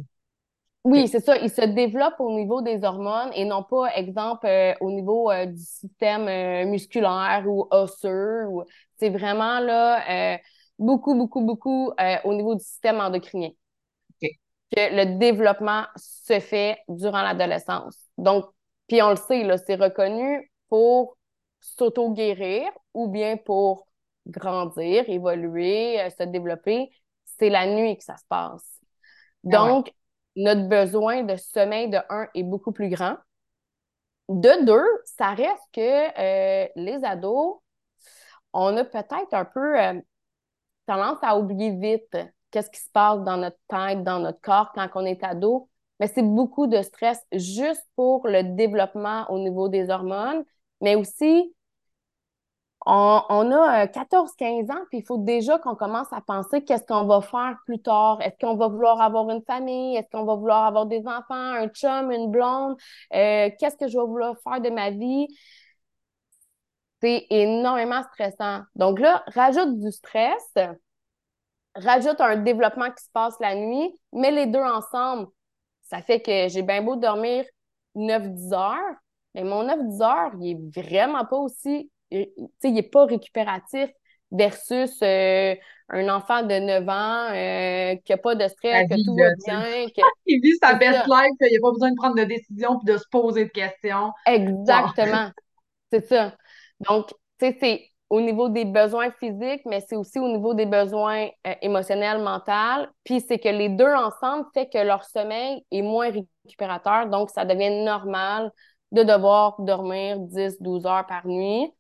Oui, 0.84 1.08
c'est 1.08 1.22
ça, 1.22 1.38
ils 1.38 1.50
se 1.50 1.62
développent 1.62 2.20
au 2.20 2.32
niveau 2.32 2.62
des 2.62 2.84
hormones 2.84 3.32
et 3.34 3.46
non 3.46 3.64
pas, 3.64 3.96
exemple, 3.96 4.46
euh, 4.48 4.74
au 4.82 4.92
niveau 4.92 5.32
euh, 5.32 5.46
du 5.46 5.62
système 5.62 6.28
euh, 6.28 6.66
musculaire 6.66 7.44
ou 7.48 7.68
osseux. 7.72 8.46
Ou... 8.48 8.64
C'est 8.98 9.10
vraiment 9.10 9.60
là, 9.60 10.38
beaucoup, 10.78 11.16
beaucoup, 11.16 11.42
beaucoup 11.42 11.92
au 12.26 12.34
niveau 12.34 12.56
du 12.56 12.64
système 12.64 13.00
endocrinien 13.00 13.50
OK. 13.50 14.30
que 14.76 14.96
le 14.96 15.18
développement 15.18 15.86
se 15.96 16.40
fait 16.40 16.80
durant 16.90 17.22
l'adolescence. 17.22 17.98
Donc, 18.18 18.46
puis 18.88 19.02
on 19.02 19.10
le 19.10 19.16
sait, 19.16 19.44
là, 19.44 19.58
c'est 19.58 19.76
reconnu 19.76 20.52
pour 20.70 21.18
s'auto-guérir 21.60 22.70
ou 22.94 23.08
bien 23.08 23.38
pour 23.38 23.88
grandir, 24.28 25.10
évoluer, 25.10 25.98
se 26.18 26.24
développer. 26.24 26.90
C'est 27.26 27.50
la 27.50 27.68
nuit 27.68 27.98
que 27.98 28.04
ça 28.04 28.18
se 28.18 28.26
passe. 28.28 28.80
Ah. 29.46 29.50
Donc, 29.50 29.92
notre 30.36 30.68
besoin 30.68 31.24
de 31.24 31.36
sommeil 31.36 31.90
de 31.90 32.00
un 32.10 32.28
est 32.34 32.44
beaucoup 32.44 32.72
plus 32.72 32.90
grand. 32.90 33.18
De 34.30 34.66
deux, 34.66 34.86
ça 35.06 35.34
reste 35.34 35.64
que 35.74 35.82
euh, 35.82 36.68
les 36.76 37.04
ados, 37.04 37.58
on 38.54 38.78
a 38.78 38.84
peut-être 38.84 39.34
un 39.34 39.46
peu 39.46 39.80
euh, 39.80 40.00
tendance 40.86 41.20
à 41.22 41.38
oublier 41.38 41.72
vite 41.72 42.18
qu'est-ce 42.52 42.70
qui 42.70 42.80
se 42.80 42.90
passe 42.92 43.20
dans 43.24 43.38
notre 43.38 43.58
tête, 43.68 44.04
dans 44.04 44.20
notre 44.20 44.40
corps 44.42 44.72
quand 44.74 44.88
on 44.96 45.06
est 45.06 45.24
ado. 45.24 45.70
Mais 46.00 46.08
c'est 46.08 46.24
beaucoup 46.24 46.68
de 46.68 46.82
stress 46.82 47.20
juste 47.34 47.86
pour 47.96 48.28
le 48.28 48.56
développement 48.56 49.30
au 49.30 49.40
niveau 49.40 49.70
des 49.70 49.90
hormones, 49.90 50.44
mais 50.82 50.96
aussi 50.96 51.54
on, 52.86 53.52
a 53.52 53.88
14-15 53.88 54.72
ans, 54.72 54.84
puis 54.90 55.00
il 55.00 55.06
faut 55.06 55.18
déjà 55.18 55.58
qu'on 55.60 55.76
commence 55.76 56.12
à 56.12 56.22
penser 56.22 56.64
qu'est-ce 56.64 56.84
qu'on 56.84 57.06
va 57.06 57.22
faire 57.22 57.58
plus 57.66 57.82
tard. 57.82 58.20
Est-ce 58.22 58.38
qu'on 58.40 58.56
va 58.56 58.68
vouloir 58.68 59.02
avoir 59.02 59.30
une 59.30 59.44
famille? 59.44 59.96
Est-ce 59.96 60.10
qu'on 60.12 60.26
va 60.26 60.36
vouloir 60.36 60.66
avoir 60.66 60.86
des 60.86 61.00
enfants, 61.08 61.34
un 61.34 61.68
chum, 61.70 62.12
une 62.12 62.30
blonde? 62.30 62.76
Euh, 63.14 63.50
qu'est-ce 63.60 63.78
que 63.78 63.88
je 63.88 63.98
vais 63.98 64.06
vouloir 64.06 64.36
faire 64.44 64.60
de 64.60 64.70
ma 64.70 64.90
vie? 64.92 65.28
C'est 67.02 67.26
énormément 67.30 68.02
stressant. 68.14 68.62
Donc 68.76 69.00
là, 69.00 69.24
rajoute 69.28 69.80
du 69.80 69.92
stress, 69.92 70.54
rajoute 71.76 72.20
un 72.22 72.38
développement 72.38 72.92
qui 72.92 73.04
se 73.04 73.10
passe 73.12 73.36
la 73.40 73.56
nuit, 73.56 73.94
mets 74.12 74.32
les 74.32 74.48
deux 74.48 74.60
ensemble. 74.60 75.28
Ça 75.84 76.02
fait 76.02 76.22
que 76.22 76.48
j'ai 76.50 76.62
bien 76.64 76.82
beau 76.82 76.96
dormir 76.96 77.46
9-10 77.96 78.54
heures, 78.54 78.96
Mais 79.36 79.44
mon 79.44 79.64
9-10 79.68 80.02
heures, 80.02 80.32
il 80.40 80.52
est 80.52 80.82
vraiment 80.82 81.26
pas 81.26 81.38
aussi, 81.38 81.92
il 82.14 82.78
est 82.78 82.92
pas 82.92 83.06
récupératif 83.06 83.90
versus 84.32 84.98
euh, 85.04 85.56
un 85.90 86.10
enfant 86.10 86.42
de 86.44 86.60
9 86.60 86.90
ans 86.90 87.30
euh, 87.32 87.96
qui 88.04 88.12
n'a 88.12 88.18
pas 88.18 88.36
de 88.36 88.48
stress, 88.48 88.88
que 88.90 89.06
tout 89.06 89.16
va 89.16 89.30
bien. 89.46 89.88
Que... 89.96 90.02
il 90.26 90.42
vit 90.42 90.58
sa 90.62 90.74
best 90.74 91.06
life, 91.08 91.32
qu'il 91.40 91.52
n'y 91.52 91.58
a 91.58 91.62
pas 91.62 91.72
besoin 91.72 91.92
de 91.92 91.96
prendre 91.96 92.16
de 92.16 92.24
décision 92.24 92.80
puis 92.80 92.94
de 92.94 92.98
se 92.98 93.06
poser 93.12 93.46
de 93.46 93.50
questions. 93.50 94.12
Exactement. 94.26 95.30
c'est 95.92 96.06
ça. 96.06 96.34
Donc, 96.90 97.10
tu 97.40 97.48
sais, 97.48 97.58
c'est 97.60 97.90
au 98.10 98.22
niveau 98.22 98.50
des 98.50 98.66
besoins 98.66 99.12
physiques, 99.12 99.62
mais 99.66 99.84
c'est 99.88 99.96
aussi 99.96 100.20
au 100.20 100.28
niveau 100.28 100.54
des 100.54 100.66
besoins 100.66 101.28
euh, 101.48 101.54
émotionnels, 101.62 102.22
mentaux. 102.22 102.88
Puis 103.04 103.22
c'est 103.22 103.40
que 103.40 103.50
les 103.50 103.70
deux 103.70 103.94
ensemble 103.94 104.46
fait 104.54 104.68
que 104.70 104.78
leur 104.78 105.04
sommeil 105.04 105.64
est 105.72 105.82
moins 105.82 106.12
récupérateur, 106.12 107.08
donc 107.08 107.30
ça 107.30 107.46
devient 107.46 107.84
normal 107.84 108.52
de 108.92 109.04
devoir 109.04 109.60
dormir 109.60 110.20
10-12 110.20 110.88
heures 110.88 111.08
par 111.08 111.26
nuit. 111.28 111.72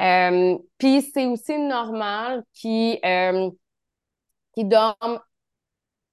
Euh, 0.00 0.58
puis 0.78 1.02
c'est 1.02 1.26
aussi 1.26 1.58
normal 1.58 2.44
qu'ils 2.52 2.98
euh, 3.04 3.50
dorment 4.58 5.20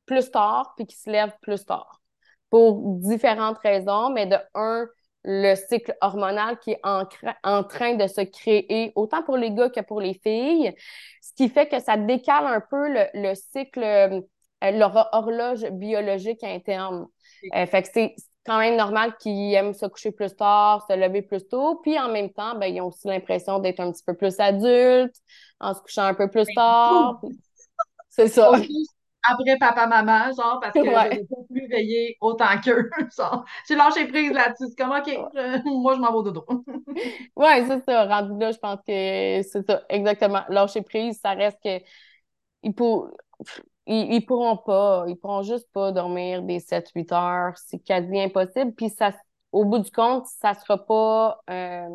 plus 0.05 0.31
tard 0.31 0.73
puis 0.75 0.85
qu'ils 0.85 0.99
se 0.99 1.09
lèvent 1.09 1.37
plus 1.41 1.65
tard 1.65 2.01
pour 2.49 2.99
différentes 2.99 3.57
raisons, 3.57 4.11
mais 4.11 4.27
de 4.27 4.37
un, 4.53 4.87
le 5.23 5.55
cycle 5.55 5.95
hormonal 6.01 6.59
qui 6.59 6.71
est 6.71 6.79
en, 6.83 7.07
en, 7.43 7.63
train 7.63 7.95
de 7.95 8.07
se 8.07 8.21
créer, 8.21 8.91
autant 8.95 9.23
pour 9.23 9.37
les 9.37 9.51
gars 9.51 9.69
que 9.69 9.79
pour 9.79 9.99
les 9.99 10.13
filles, 10.13 10.73
ce 11.21 11.33
qui 11.35 11.49
fait 11.49 11.67
que 11.67 11.79
ça 11.79 11.97
décale 11.97 12.45
un 12.45 12.61
peu 12.61 12.89
le, 12.89 13.05
le 13.15 13.33
cycle, 13.33 14.23
leur 14.61 15.09
horloge 15.13 15.65
biologique 15.71 16.43
interne. 16.43 17.07
Euh, 17.55 17.65
fait 17.65 17.81
que 17.83 17.89
c'est 17.93 18.15
quand 18.45 18.59
même 18.59 18.75
normal 18.75 19.15
qu'ils 19.17 19.53
aiment 19.53 19.73
se 19.73 19.85
coucher 19.85 20.12
plus 20.12 20.35
tard, 20.35 20.85
se 20.89 20.95
lever 20.95 21.21
plus 21.21 21.47
tôt, 21.47 21.79
puis 21.81 21.97
en 22.00 22.09
même 22.09 22.29
temps, 22.29 22.57
ben, 22.57 22.67
ils 22.67 22.81
ont 22.81 22.88
aussi 22.88 23.07
l'impression 23.07 23.59
d'être 23.59 23.79
un 23.79 23.91
petit 23.91 24.03
peu 24.03 24.15
plus 24.15 24.39
adultes 24.39 25.15
en 25.59 25.73
se 25.73 25.81
couchant 25.81 26.03
un 26.03 26.13
peu 26.13 26.29
plus 26.29 26.45
ben, 26.47 26.55
tard. 26.55 27.21
C'est 28.09 28.27
ça 28.27 28.51
après 29.23 29.57
papa-maman, 29.57 30.31
genre, 30.38 30.59
parce 30.59 30.73
que 30.73 30.83
je 30.83 30.89
ne 30.89 31.19
peux 31.19 31.45
plus 31.50 31.67
veiller 31.67 32.17
autant 32.21 32.59
qu'eux. 32.63 32.89
j'ai 33.67 33.75
lâché 33.75 34.07
prise 34.07 34.31
là-dessus. 34.31 34.65
C'est 34.69 34.77
comme, 34.77 34.91
OK, 34.91 35.07
moi, 35.65 35.95
je 35.95 36.00
m'en 36.00 36.12
vais 36.12 36.17
au 36.17 36.23
dodo. 36.23 36.45
oui, 37.35 37.47
c'est 37.67 37.83
ça. 37.85 38.05
Rendu 38.05 38.39
là, 38.39 38.51
je 38.51 38.57
pense 38.57 38.79
que 38.79 39.41
c'est 39.41 39.65
ça, 39.65 39.83
exactement. 39.89 40.43
Lâcher 40.50 40.81
prise, 40.81 41.19
ça 41.21 41.31
reste 41.31 41.57
que. 41.63 41.79
Ils, 42.63 42.73
pour... 42.73 43.09
ils, 43.85 44.25
pourront 44.25 44.57
pas, 44.57 45.05
ils 45.07 45.15
pourront 45.15 45.43
juste 45.43 45.67
pas 45.73 45.91
dormir 45.91 46.43
des 46.43 46.59
7-8 46.59 47.13
heures. 47.13 47.57
C'est 47.57 47.79
quasi 47.79 48.19
impossible. 48.19 48.73
Puis, 48.73 48.89
ça, 48.89 49.11
au 49.51 49.65
bout 49.65 49.79
du 49.79 49.91
compte, 49.91 50.25
ça 50.27 50.53
sera 50.53 50.77
pas. 50.85 51.41
Euh, 51.49 51.89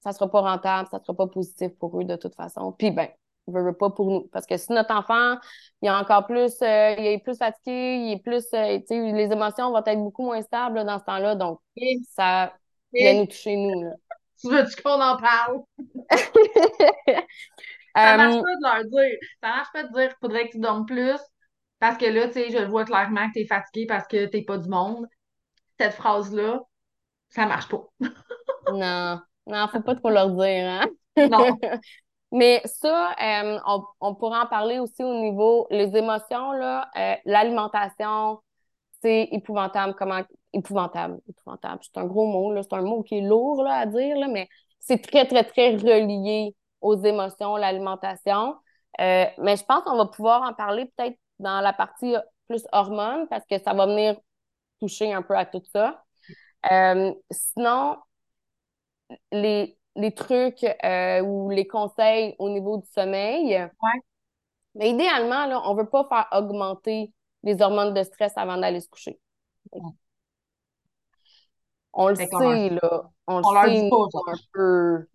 ça 0.00 0.12
sera 0.12 0.30
pas 0.30 0.40
rentable, 0.40 0.88
ça 0.90 1.00
sera 1.00 1.14
pas 1.14 1.26
positif 1.26 1.72
pour 1.78 1.98
eux 2.00 2.04
de 2.04 2.16
toute 2.16 2.34
façon. 2.36 2.72
Puis, 2.72 2.92
ben, 2.92 3.08
veut, 3.48 3.72
pas 3.72 3.90
pour 3.90 4.10
nous. 4.10 4.28
Parce 4.32 4.46
que 4.46 4.56
si 4.56 4.72
notre 4.72 4.94
enfant, 4.94 5.36
il 5.82 5.88
est 5.88 5.90
encore 5.90 6.26
plus, 6.26 6.62
euh, 6.62 6.94
il 6.98 7.06
est 7.06 7.18
plus 7.18 7.36
fatigué, 7.36 7.96
il 7.96 8.12
est 8.12 8.22
plus, 8.22 8.46
euh, 8.54 8.78
tu 8.78 8.86
sais, 8.86 9.12
les 9.12 9.32
émotions 9.32 9.70
vont 9.70 9.84
être 9.84 9.98
beaucoup 9.98 10.24
moins 10.24 10.42
stables 10.42 10.84
dans 10.84 10.98
ce 10.98 11.04
temps-là. 11.04 11.34
Donc, 11.34 11.60
ça 12.10 12.52
vient 12.92 13.14
nous 13.14 13.26
toucher, 13.26 13.56
nous. 13.56 13.82
Là. 13.82 13.90
Tu 14.40 14.48
veux-tu 14.48 14.82
qu'on 14.82 15.00
en 15.00 15.16
parle? 15.16 15.62
ça 17.96 18.16
marche 18.16 18.34
euh, 18.34 18.42
pas 18.42 18.56
de 18.56 18.62
leur 18.62 18.84
dire. 18.84 19.18
Ça 19.42 19.48
marche 19.48 19.72
pas 19.72 19.82
de 19.84 19.92
dire 19.92 20.08
qu'il 20.08 20.18
faudrait 20.20 20.46
que 20.48 20.52
tu 20.52 20.58
dormes 20.60 20.86
plus. 20.86 21.18
Parce 21.78 21.98
que 21.98 22.06
là, 22.06 22.28
tu 22.28 22.34
sais, 22.34 22.50
je 22.50 22.64
vois 22.64 22.84
clairement 22.84 23.28
que 23.28 23.34
tu 23.34 23.40
es 23.40 23.46
fatigué 23.46 23.86
parce 23.86 24.06
que 24.06 24.26
t'es 24.26 24.42
pas 24.42 24.58
du 24.58 24.68
monde. 24.68 25.06
Cette 25.78 25.94
phrase-là, 25.94 26.60
ça 27.28 27.46
marche 27.46 27.68
pas. 27.68 27.84
non. 28.72 29.20
Non, 29.46 29.68
faut 29.68 29.82
pas 29.82 29.94
trop 29.94 30.10
leur 30.10 30.30
dire, 30.30 30.66
hein? 30.68 30.86
Non. 31.16 31.58
Mais 32.32 32.60
ça, 32.64 33.14
euh, 33.22 33.58
on, 33.66 33.84
on 34.00 34.14
pourra 34.14 34.42
en 34.42 34.46
parler 34.46 34.78
aussi 34.80 35.02
au 35.04 35.14
niveau 35.14 35.66
les 35.70 35.96
émotions, 35.96 36.52
là, 36.52 36.90
euh, 36.96 37.14
l'alimentation, 37.24 38.40
c'est 39.00 39.28
épouvantable, 39.30 39.94
comment 39.96 40.22
épouvantable, 40.52 41.18
épouvantable. 41.28 41.80
C'est 41.82 41.98
un 41.98 42.04
gros 42.06 42.26
mot, 42.26 42.52
là, 42.52 42.62
c'est 42.62 42.74
un 42.74 42.82
mot 42.82 43.02
qui 43.02 43.18
est 43.18 43.20
lourd 43.20 43.62
là, 43.62 43.74
à 43.74 43.86
dire, 43.86 44.16
là, 44.18 44.26
mais 44.28 44.48
c'est 44.80 44.98
très, 44.98 45.26
très, 45.26 45.44
très 45.44 45.76
relié 45.76 46.54
aux 46.80 46.96
émotions, 46.96 47.56
l'alimentation. 47.56 48.56
Euh, 49.00 49.26
mais 49.38 49.56
je 49.56 49.64
pense 49.64 49.82
qu'on 49.84 49.96
va 49.96 50.06
pouvoir 50.06 50.42
en 50.42 50.54
parler 50.54 50.90
peut-être 50.96 51.18
dans 51.38 51.60
la 51.60 51.72
partie 51.72 52.14
plus 52.48 52.64
hormones, 52.72 53.26
parce 53.28 53.44
que 53.46 53.58
ça 53.58 53.74
va 53.74 53.86
venir 53.86 54.16
toucher 54.80 55.12
un 55.12 55.22
peu 55.22 55.36
à 55.36 55.44
tout 55.44 55.62
ça. 55.72 56.02
sinon, 57.30 57.96
les, 59.32 59.76
les 59.96 60.12
trucs 60.12 60.64
euh, 60.84 61.20
ou 61.22 61.50
les 61.50 61.66
conseils 61.66 62.34
au 62.38 62.48
niveau 62.50 62.78
du 62.78 62.86
sommeil. 62.88 63.66
Mais 64.74 64.90
idéalement, 64.90 65.46
là, 65.46 65.62
on 65.64 65.74
ne 65.74 65.80
veut 65.80 65.88
pas 65.88 66.06
faire 66.08 66.26
augmenter 66.32 67.12
les 67.42 67.60
hormones 67.62 67.94
de 67.94 68.02
stress 68.02 68.32
avant 68.36 68.58
d'aller 68.58 68.80
se 68.80 68.88
coucher. 68.88 69.18
On 71.92 72.08
le 72.08 72.14
sait, 72.14 72.26
là. 72.28 73.10
On, 73.26 73.38
le 73.38 73.44
sait, 73.44 73.88
pas, 73.88 74.32
un 74.32 74.36
peu. 74.52 75.06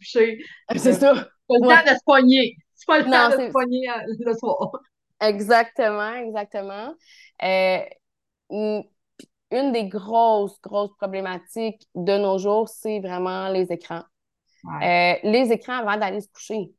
Coucher. 0.00 0.42
C'est 0.76 0.94
ça. 0.94 1.14
C'est 1.14 1.60
pas 1.60 1.76
le 1.76 1.84
temps 1.84 1.92
de 1.92 1.96
se 1.98 2.04
poigner. 2.04 2.56
C'est 2.74 2.86
pas 2.86 2.98
le 2.98 3.04
temps 3.04 3.28
de 3.28 3.46
se 3.46 3.50
poigner 3.50 3.90
euh, 3.90 4.14
le 4.20 4.34
soir. 4.34 4.72
Exactement, 5.20 6.14
exactement. 6.14 6.94
Euh, 7.42 7.80
une 8.50 9.72
des 9.72 9.84
grosses, 9.84 10.60
grosses 10.62 10.96
problématiques 10.96 11.86
de 11.94 12.16
nos 12.16 12.38
jours, 12.38 12.68
c'est 12.68 13.00
vraiment 13.00 13.48
les 13.48 13.70
écrans. 13.72 14.02
Euh, 14.82 15.14
les 15.22 15.52
écrans 15.52 15.78
avant 15.78 15.96
d'aller 15.96 16.20
se 16.20 16.28
coucher. 16.28 16.72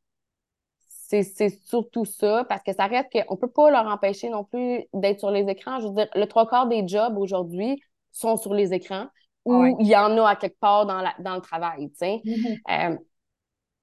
C'est 0.86 1.50
surtout 1.66 2.06
ça, 2.06 2.44
parce 2.48 2.62
que 2.62 2.72
ça 2.72 2.86
reste 2.86 3.12
qu'on 3.12 3.34
ne 3.34 3.38
peut 3.38 3.50
pas 3.50 3.70
leur 3.70 3.86
empêcher 3.86 4.30
non 4.30 4.44
plus 4.44 4.84
d'être 4.94 5.18
sur 5.20 5.30
les 5.30 5.46
écrans. 5.48 5.78
Je 5.80 5.88
veux 5.88 5.94
dire, 5.94 6.08
le 6.14 6.24
trois 6.24 6.48
quarts 6.48 6.68
des 6.68 6.88
jobs 6.88 7.18
aujourd'hui 7.18 7.82
sont 8.12 8.36
sur 8.38 8.54
les 8.54 8.72
écrans 8.72 9.08
ou 9.44 9.76
il 9.80 9.86
y 9.86 9.96
en 9.96 10.16
a 10.18 10.30
à 10.30 10.36
quelque 10.36 10.58
part 10.58 10.86
dans, 10.86 11.00
la, 11.02 11.14
dans 11.18 11.34
le 11.34 11.40
travail. 11.40 11.90
Euh, 12.02 12.96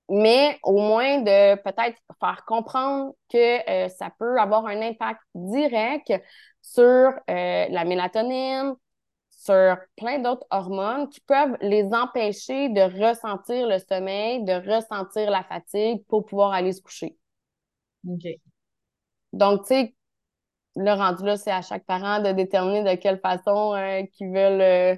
mais 0.10 0.60
au 0.64 0.78
moins 0.78 1.20
de 1.20 1.56
peut-être 1.62 1.98
faire 2.20 2.44
comprendre 2.46 3.14
que 3.32 3.70
euh, 3.70 3.90
ça 3.90 4.12
peut 4.20 4.40
avoir 4.40 4.66
un 4.66 4.82
impact 4.82 5.22
direct 5.36 6.14
sur 6.62 7.14
la 7.28 7.86
mélatonine, 7.86 8.76
sur 9.30 9.78
plein 9.96 10.20
d'autres 10.20 10.46
hormones 10.52 11.08
qui 11.10 11.22
peuvent 11.22 11.56
les 11.62 11.86
empêcher 11.94 12.70
de 12.70 12.82
ressentir 12.82 13.68
le 13.68 13.80
sommeil, 13.80 14.44
de 14.44 14.54
ressentir 14.54 15.32
la 15.32 15.44
fatigue 15.44 16.04
pour 16.08 16.26
pouvoir 16.26 16.52
aller 16.52 16.74
se 16.74 16.82
coucher. 16.82 17.18
OK. 18.08 18.28
Donc, 19.34 19.62
tu 19.62 19.68
sais, 19.68 19.96
le 20.76 20.92
rendu 20.92 21.26
là, 21.26 21.38
c'est 21.38 21.52
à 21.52 21.62
chaque 21.62 21.86
parent 21.86 22.22
de 22.22 22.32
déterminer 22.32 22.84
de 22.84 23.00
quelle 23.00 23.20
façon 23.20 23.76
euh, 23.76 24.04
qu'ils 24.14 24.30
veulent, 24.30 24.62
euh, 24.62 24.96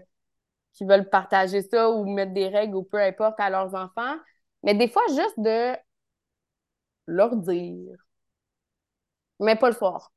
veulent 0.82 1.10
partager 1.10 1.62
ça 1.62 1.90
ou 1.92 2.06
mettre 2.12 2.34
des 2.34 2.48
règles 2.48 2.76
ou 2.76 2.84
peu 2.84 2.98
importe 3.00 3.40
à 3.40 3.50
leurs 3.50 3.76
enfants. 3.76 4.16
Mais 4.64 4.76
des 4.76 4.88
fois, 4.90 5.04
juste 5.10 5.40
de 5.40 5.76
leur 7.08 7.36
dire. 7.36 7.98
Mais 9.40 9.56
pas 9.58 9.70
le 9.70 9.76
soir. 9.76 10.12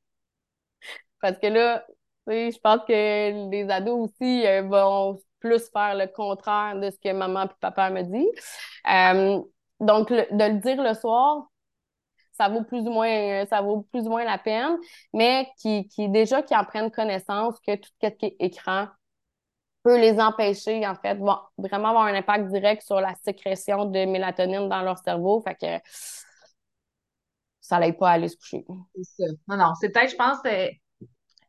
Parce 1.21 1.37
que 1.39 1.47
là, 1.47 1.85
je 2.27 2.57
pense 2.59 2.79
que 2.87 3.49
les 3.49 3.69
ados 3.69 4.09
aussi 4.09 4.45
euh, 4.45 4.63
vont 4.63 5.19
plus 5.39 5.69
faire 5.71 5.95
le 5.95 6.07
contraire 6.07 6.79
de 6.79 6.89
ce 6.89 6.97
que 6.97 7.13
maman 7.13 7.45
et 7.45 7.49
papa 7.59 7.89
me 7.89 8.03
dit. 8.03 8.27
Euh, 8.91 9.41
donc, 9.79 10.09
de 10.09 10.25
le 10.29 10.59
dire 10.61 10.81
le 10.81 10.93
soir, 10.93 11.47
ça 12.33 12.49
vaut 12.49 12.63
plus 12.63 12.81
ou 12.81 12.91
moins 12.91 13.45
ça 13.47 13.61
vaut 13.61 13.87
plus 13.91 14.05
ou 14.07 14.09
moins 14.09 14.25
la 14.25 14.37
peine, 14.37 14.77
mais 15.13 15.47
qui, 15.57 15.87
qui 15.87 16.09
déjà 16.09 16.41
qui 16.43 16.55
en 16.55 16.65
prennent 16.65 16.91
connaissance 16.91 17.59
que 17.61 17.75
tout 17.75 17.89
ce 18.01 18.09
qui 18.09 18.25
est 18.25 18.35
écran 18.39 18.87
peut 19.85 19.99
les 20.01 20.19
empêcher, 20.19 20.85
en 20.87 20.95
fait, 20.95 21.15
vont 21.19 21.37
vraiment 21.59 21.89
avoir 21.89 22.05
un 22.07 22.15
impact 22.15 22.47
direct 22.47 22.81
sur 22.81 22.99
la 22.99 23.13
sécrétion 23.23 23.85
de 23.85 24.05
mélatonine 24.05 24.67
dans 24.67 24.81
leur 24.81 24.97
cerveau. 24.97 25.41
Fait 25.41 25.55
que 25.55 25.67
ça 27.61 27.79
l'aide 27.79 27.97
pas 27.97 28.09
à 28.11 28.13
aller 28.13 28.29
se 28.29 28.37
coucher. 28.37 28.65
C'est 28.95 29.03
ça. 29.03 29.33
Non, 29.47 29.57
non, 29.57 29.73
c'est 29.79 29.89
peut-être, 29.91 30.11
je 30.11 30.15
pense, 30.15 30.37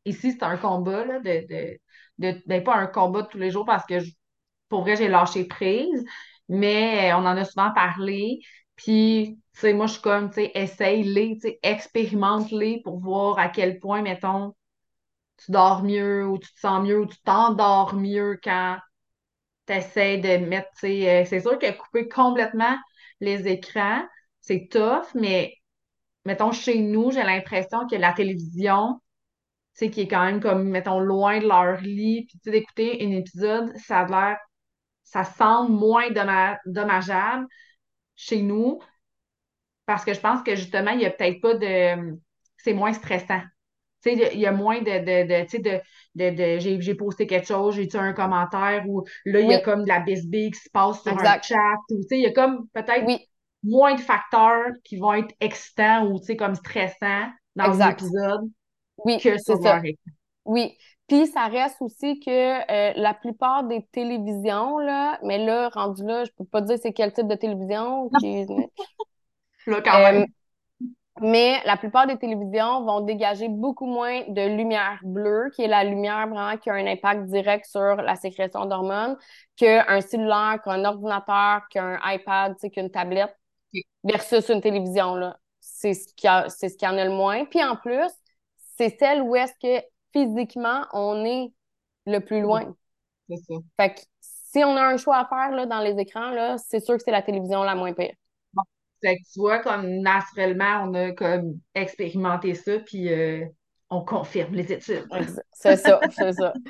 ici, 0.05 0.33
c'est 0.33 0.43
un 0.43 0.57
combat, 0.57 1.05
là, 1.05 1.21
de, 1.21 1.47
de, 2.19 2.43
de, 2.47 2.61
pas 2.61 2.77
un 2.77 2.87
combat 2.87 3.23
de 3.23 3.29
tous 3.29 3.39
les 3.39 3.51
jours 3.51 3.65
parce 3.65 3.85
que 3.87 3.95
pour 4.69 4.83
vrai, 4.83 4.97
j'ai 4.97 5.09
lâché 5.09 5.45
prise, 5.47 6.05
mais 6.49 7.13
on 7.15 7.19
en 7.19 7.37
a 7.37 7.45
souvent 7.45 7.73
parlé. 7.73 8.41
Puis, 8.77 9.39
tu 9.55 9.61
sais, 9.61 9.73
moi, 9.75 9.87
je 9.87 9.95
suis 9.95 10.03
comme, 10.03 10.31
tu 10.31 10.37
sais, 10.37 10.53
essaye-les, 10.55 11.37
tu 11.37 11.41
sais, 11.43 11.61
expérimente-les 11.63 12.83
pour 12.85 13.01
voir 13.01 13.39
à 13.39 13.49
quel 13.49 13.81
point, 13.81 14.03
mettons, 14.03 14.55
tu 15.45 15.53
dors 15.53 15.83
mieux 15.85 16.27
ou 16.27 16.39
tu 16.39 16.53
te 16.53 16.61
sens 16.61 16.83
mieux 16.87 17.01
ou 17.01 17.07
tu 17.07 17.19
t'endors 17.23 17.95
mieux 17.95 18.39
quand 18.43 18.79
tu 19.67 19.75
essaies 19.75 20.19
de 20.19 20.47
mettre, 20.47 20.71
tu 20.79 20.87
euh, 20.87 21.25
c'est 21.27 21.41
sûr 21.41 21.59
que 21.59 21.71
couper 21.77 22.09
complètement 22.09 22.77
les 23.21 23.49
écrans, 23.49 24.03
c'est 24.41 24.69
tough, 24.71 25.07
mais 25.15 25.55
mettons, 26.25 26.53
chez 26.53 26.81
nous, 26.81 27.11
j'ai 27.13 27.23
l'impression 27.25 27.87
que 27.89 27.97
la 27.97 28.13
télévision, 28.13 29.01
sais, 29.75 29.91
qui 29.91 30.03
est 30.03 30.09
quand 30.09 30.25
même 30.25 30.41
comme, 30.41 30.69
mettons, 30.71 31.01
loin 31.01 31.39
de 31.41 31.47
leur 31.49 31.81
lit, 31.81 32.27
puis 32.27 32.39
tu 32.39 32.45
sais, 32.45 32.51
d'écouter 32.53 32.99
un 33.07 33.11
épisode, 33.13 33.77
ça 33.79 34.01
a 34.01 34.09
l'air 34.09 34.39
ça 35.05 35.25
semble 35.25 35.73
moins 35.73 36.11
dommageable 36.67 37.47
chez 38.17 38.43
nous 38.43 38.81
parce 39.87 40.05
que 40.05 40.15
je 40.15 40.21
pense 40.21 40.43
que 40.43 40.57
justement, 40.57 40.91
il 40.93 40.99
n'y 40.99 41.07
a 41.07 41.11
peut-être 41.11 41.41
pas 41.41 41.55
de. 41.55 42.19
C'est 42.59 42.73
moins 42.75 42.93
stressant. 42.93 43.43
Il 44.13 44.39
y 44.39 44.47
a 44.47 44.53
moins 44.53 44.81
de, 44.81 44.85
de, 44.85 45.43
tu 45.45 45.49
sais, 45.49 45.83
de, 46.15 46.31
de, 46.31 46.59
j'ai 46.59 46.95
posté 46.95 47.27
quelque 47.27 47.47
chose, 47.47 47.75
j'ai 47.75 47.85
eu 47.85 47.97
un 47.97 48.13
commentaire 48.13 48.85
ou 48.89 49.05
là, 49.25 49.41
il 49.41 49.49
y 49.49 49.55
a 49.55 49.61
comme 49.61 49.85
de 49.85 49.89
la 49.89 50.01
bisbille 50.01 50.51
qui 50.51 50.61
se 50.61 50.71
passe 50.71 51.03
sur 51.03 51.19
un 51.19 51.41
chat 51.43 51.57
ou 51.91 52.01
tu 52.01 52.09
sais, 52.09 52.19
il 52.19 52.23
y 52.23 52.27
a 52.27 52.33
comme 52.33 52.67
peut-être 52.73 53.07
moins 53.63 53.95
de 53.95 54.01
facteurs 54.01 54.71
qui 54.85 54.97
vont 54.97 55.15
être 55.15 55.35
excitants 55.41 56.07
ou 56.07 56.19
tu 56.19 56.27
sais, 56.27 56.37
comme 56.37 56.55
stressants 56.55 57.29
dans 57.55 57.73
l'épisode 57.73 58.51
oui, 59.05 59.19
que 59.19 59.39
sur 59.39 59.57
ça. 59.63 59.81
Oui. 60.45 60.77
Puis 61.09 61.27
ça 61.29 61.47
reste 61.47 61.77
aussi 61.81 62.19
que 62.19 62.31
euh, 62.31 62.93
la 62.97 63.15
plupart 63.15 63.65
des 63.65 63.87
télévisions, 63.93 64.79
là, 64.79 65.19
mais 65.23 65.39
là, 65.39 65.69
rendu 65.69 66.05
là, 66.05 66.25
je 66.25 66.31
peux 66.37 66.45
pas 66.45 66.61
dire 66.61 66.79
c'est 66.83 66.93
quel 66.93 67.13
type 67.13 67.29
de 67.29 67.37
télévision. 67.37 68.11
là, 69.67 69.81
quand 69.83 69.99
même. 69.99 70.23
Euh, 70.23 70.27
mais 71.21 71.63
la 71.65 71.77
plupart 71.77 72.07
des 72.07 72.19
télévisions 72.19 72.85
vont 72.85 73.01
dégager 73.01 73.49
beaucoup 73.49 73.87
moins 73.87 74.23
de 74.29 74.57
lumière 74.57 74.99
bleue, 75.03 75.51
qui 75.55 75.63
est 75.63 75.69
la 75.69 75.85
lumière 75.85 76.29
vraiment 76.29 76.57
qui 76.59 76.69
a 76.69 76.75
un 76.75 76.87
impact 76.87 77.25
direct 77.25 77.65
sur 77.65 77.97
la 77.97 78.17
sécrétion 78.17 78.67
d'hormones, 78.67 79.17
qu'un 79.57 80.01
cellulaire, 80.01 80.61
qu'un 80.63 80.85
ordinateur, 80.85 81.67
qu'un 81.71 81.99
iPad, 82.05 82.57
qu'une 82.73 82.91
tablette, 82.91 83.35
versus 84.05 84.49
une 84.51 84.61
télévision. 84.61 85.15
Là. 85.15 85.39
C'est 85.61 85.95
ce 85.95 86.13
qui 86.15 86.29
c'est 86.49 86.69
ce 86.69 86.77
qui 86.77 86.87
en 86.87 86.97
a 86.97 87.05
le 87.05 87.11
moins. 87.11 87.45
Puis 87.47 87.63
en 87.65 87.77
plus, 87.77 88.11
c'est 88.77 88.97
celle 88.99 89.23
où 89.23 89.35
est-ce 89.35 89.55
que 89.63 89.85
physiquement 90.13 90.85
on 90.93 91.25
est 91.25 91.53
le 92.07 92.21
plus 92.21 92.41
loin. 92.41 92.75
C'est 93.29 93.37
ça. 93.37 93.55
Fait 93.81 93.95
que 93.95 94.01
si 94.21 94.65
on 94.65 94.77
a 94.77 94.83
un 94.83 94.97
choix 94.97 95.17
à 95.19 95.27
faire 95.27 95.51
là, 95.51 95.67
dans 95.67 95.81
les 95.81 95.99
écrans, 95.99 96.31
là, 96.31 96.57
c'est 96.59 96.81
sûr 96.81 96.97
que 96.97 97.03
c'est 97.03 97.11
la 97.11 97.23
télévision 97.23 97.63
la 97.63 97.75
moins 97.75 97.93
pire. 97.93 98.15
Fait 99.03 99.17
que 99.17 99.23
tu 99.33 99.41
vois, 99.41 99.59
comme 99.59 100.01
naturellement, 100.01 100.85
on 100.85 100.95
a 100.95 101.13
comme 101.13 101.59
expérimenté 101.75 102.55
ça, 102.55 102.79
puis 102.79 103.13
euh, 103.13 103.45
on 103.91 104.05
confirme 104.05 104.55
les 104.55 104.73
études. 104.73 105.07
C'est 105.53 105.77
ça, 105.77 106.01
c'est 106.11 106.33
ça. 106.33 106.53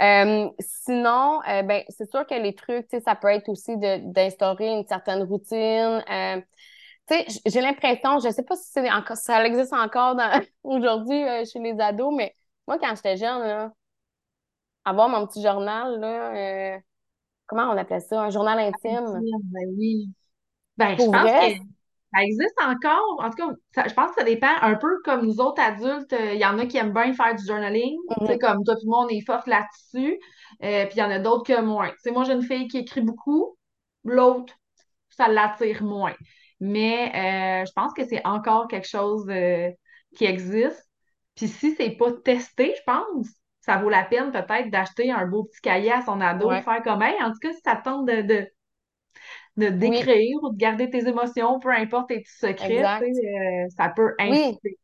Euh, 0.00 0.48
sinon, 0.58 1.40
euh, 1.48 1.62
ben, 1.62 1.84
c'est 1.88 2.10
sûr 2.10 2.26
que 2.26 2.34
les 2.34 2.56
trucs, 2.56 2.88
ça 3.04 3.14
peut 3.14 3.28
être 3.28 3.48
aussi 3.48 3.76
d'instaurer 3.76 4.72
une 4.72 4.84
certaine 4.84 5.22
routine. 5.22 6.02
j'ai 7.46 7.60
l'impression, 7.60 8.18
je 8.18 8.26
ne 8.26 8.32
sais 8.32 8.42
pas 8.42 8.56
si 8.56 8.80
encore, 8.90 9.16
ça 9.16 9.44
existe 9.44 9.72
encore 9.72 10.16
aujourd'hui 10.64 11.22
chez 11.52 11.60
les 11.60 11.78
ados, 11.78 12.12
mais 12.16 12.34
moi, 12.66 12.78
quand 12.80 12.96
j'étais 12.96 13.16
jeune, 13.16 13.70
avoir 14.84 15.08
mon 15.08 15.24
petit 15.28 15.42
journal, 15.42 16.00
là, 16.00 16.80
comment 17.46 17.70
on 17.70 17.76
appelait 17.76 18.00
ça? 18.00 18.22
Un 18.22 18.30
journal 18.30 18.58
intime. 18.58 19.20
Ben 19.52 19.68
oui. 19.76 20.08
Ben, 20.76 20.96
je 20.98 21.04
pense 21.04 21.30
que 21.30 21.71
ça 22.14 22.22
existe 22.22 22.56
encore? 22.62 23.20
En 23.20 23.30
tout 23.30 23.56
cas, 23.74 23.88
je 23.88 23.94
pense 23.94 24.10
que 24.10 24.20
ça 24.20 24.24
dépend 24.24 24.52
un 24.60 24.74
peu 24.74 25.00
comme 25.04 25.24
nous 25.24 25.40
autres 25.40 25.62
adultes. 25.62 26.14
Il 26.32 26.38
y 26.38 26.44
en 26.44 26.58
a 26.58 26.66
qui 26.66 26.76
aiment 26.76 26.92
bien 26.92 27.12
faire 27.14 27.34
du 27.34 27.44
journaling. 27.46 27.96
Mm 28.20 28.38
Comme 28.38 28.64
toi, 28.64 28.74
tout 28.74 28.86
le 28.86 28.90
monde 28.90 29.10
est 29.10 29.24
fort 29.24 29.42
là-dessus. 29.46 30.18
Euh, 30.62 30.84
puis 30.86 30.96
il 30.96 31.00
y 31.00 31.02
en 31.02 31.10
a 31.10 31.18
d'autres 31.18 31.44
que 31.44 31.60
moins. 31.60 31.90
sais, 31.98 32.10
moi, 32.10 32.24
j'ai 32.24 32.32
une 32.32 32.42
fille 32.42 32.68
qui 32.68 32.78
écrit 32.78 33.00
beaucoup. 33.00 33.56
L'autre, 34.04 34.54
ça 35.08 35.28
l'attire 35.28 35.82
moins. 35.82 36.14
Mais 36.60 37.10
euh, 37.14 37.64
je 37.66 37.72
pense 37.72 37.92
que 37.94 38.04
c'est 38.04 38.24
encore 38.26 38.68
quelque 38.68 38.88
chose 38.88 39.26
euh, 39.28 39.70
qui 40.16 40.24
existe. 40.26 40.88
Puis 41.34 41.48
si 41.48 41.74
c'est 41.74 41.90
pas 41.90 42.12
testé, 42.12 42.74
je 42.76 42.82
pense, 42.84 43.26
ça 43.60 43.78
vaut 43.78 43.88
la 43.88 44.04
peine 44.04 44.30
peut-être 44.30 44.70
d'acheter 44.70 45.10
un 45.10 45.26
beau 45.26 45.44
petit 45.44 45.60
cahier 45.60 45.92
à 45.92 46.02
son 46.02 46.20
ado, 46.20 46.50
faire 46.50 46.82
comme, 46.84 47.02
hey, 47.02 47.20
en 47.22 47.30
tout 47.30 47.38
cas, 47.40 47.52
si 47.52 47.60
ça 47.64 47.76
tente 47.76 48.06
de 48.06 48.22
de 48.22 48.46
décrire 49.56 50.38
ou 50.42 50.50
de 50.50 50.56
garder 50.56 50.90
tes 50.90 51.06
émotions, 51.06 51.58
peu 51.60 51.70
importe 51.70 52.08
tes 52.08 52.24
secrets, 52.24 52.82
euh, 52.82 53.66
ça 53.76 53.92
peut 53.94 54.14
inciter. 54.18 54.78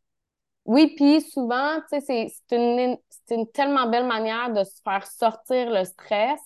Oui, 0.69 0.93
puis 0.97 1.23
souvent, 1.23 1.81
tu 1.91 1.99
sais, 1.99 2.29
c'est 2.29 2.55
une, 2.55 2.99
une, 3.31 3.51
tellement 3.53 3.89
belle 3.89 4.07
manière 4.07 4.53
de 4.53 4.65
se 4.65 4.83
faire 4.85 5.07
sortir 5.07 5.71
le 5.71 5.83
stress. 5.85 6.41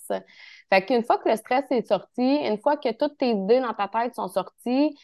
Fait 0.71 0.85
qu'une 0.85 1.03
fois 1.03 1.17
que 1.17 1.27
le 1.27 1.35
stress 1.35 1.65
est 1.71 1.85
sorti, 1.85 2.37
une 2.37 2.57
fois 2.57 2.77
que 2.77 2.89
toutes 2.93 3.17
tes 3.17 3.31
idées 3.31 3.59
dans 3.59 3.73
ta 3.73 3.89
tête 3.89 4.15
sont 4.15 4.29
sorties, 4.29 4.95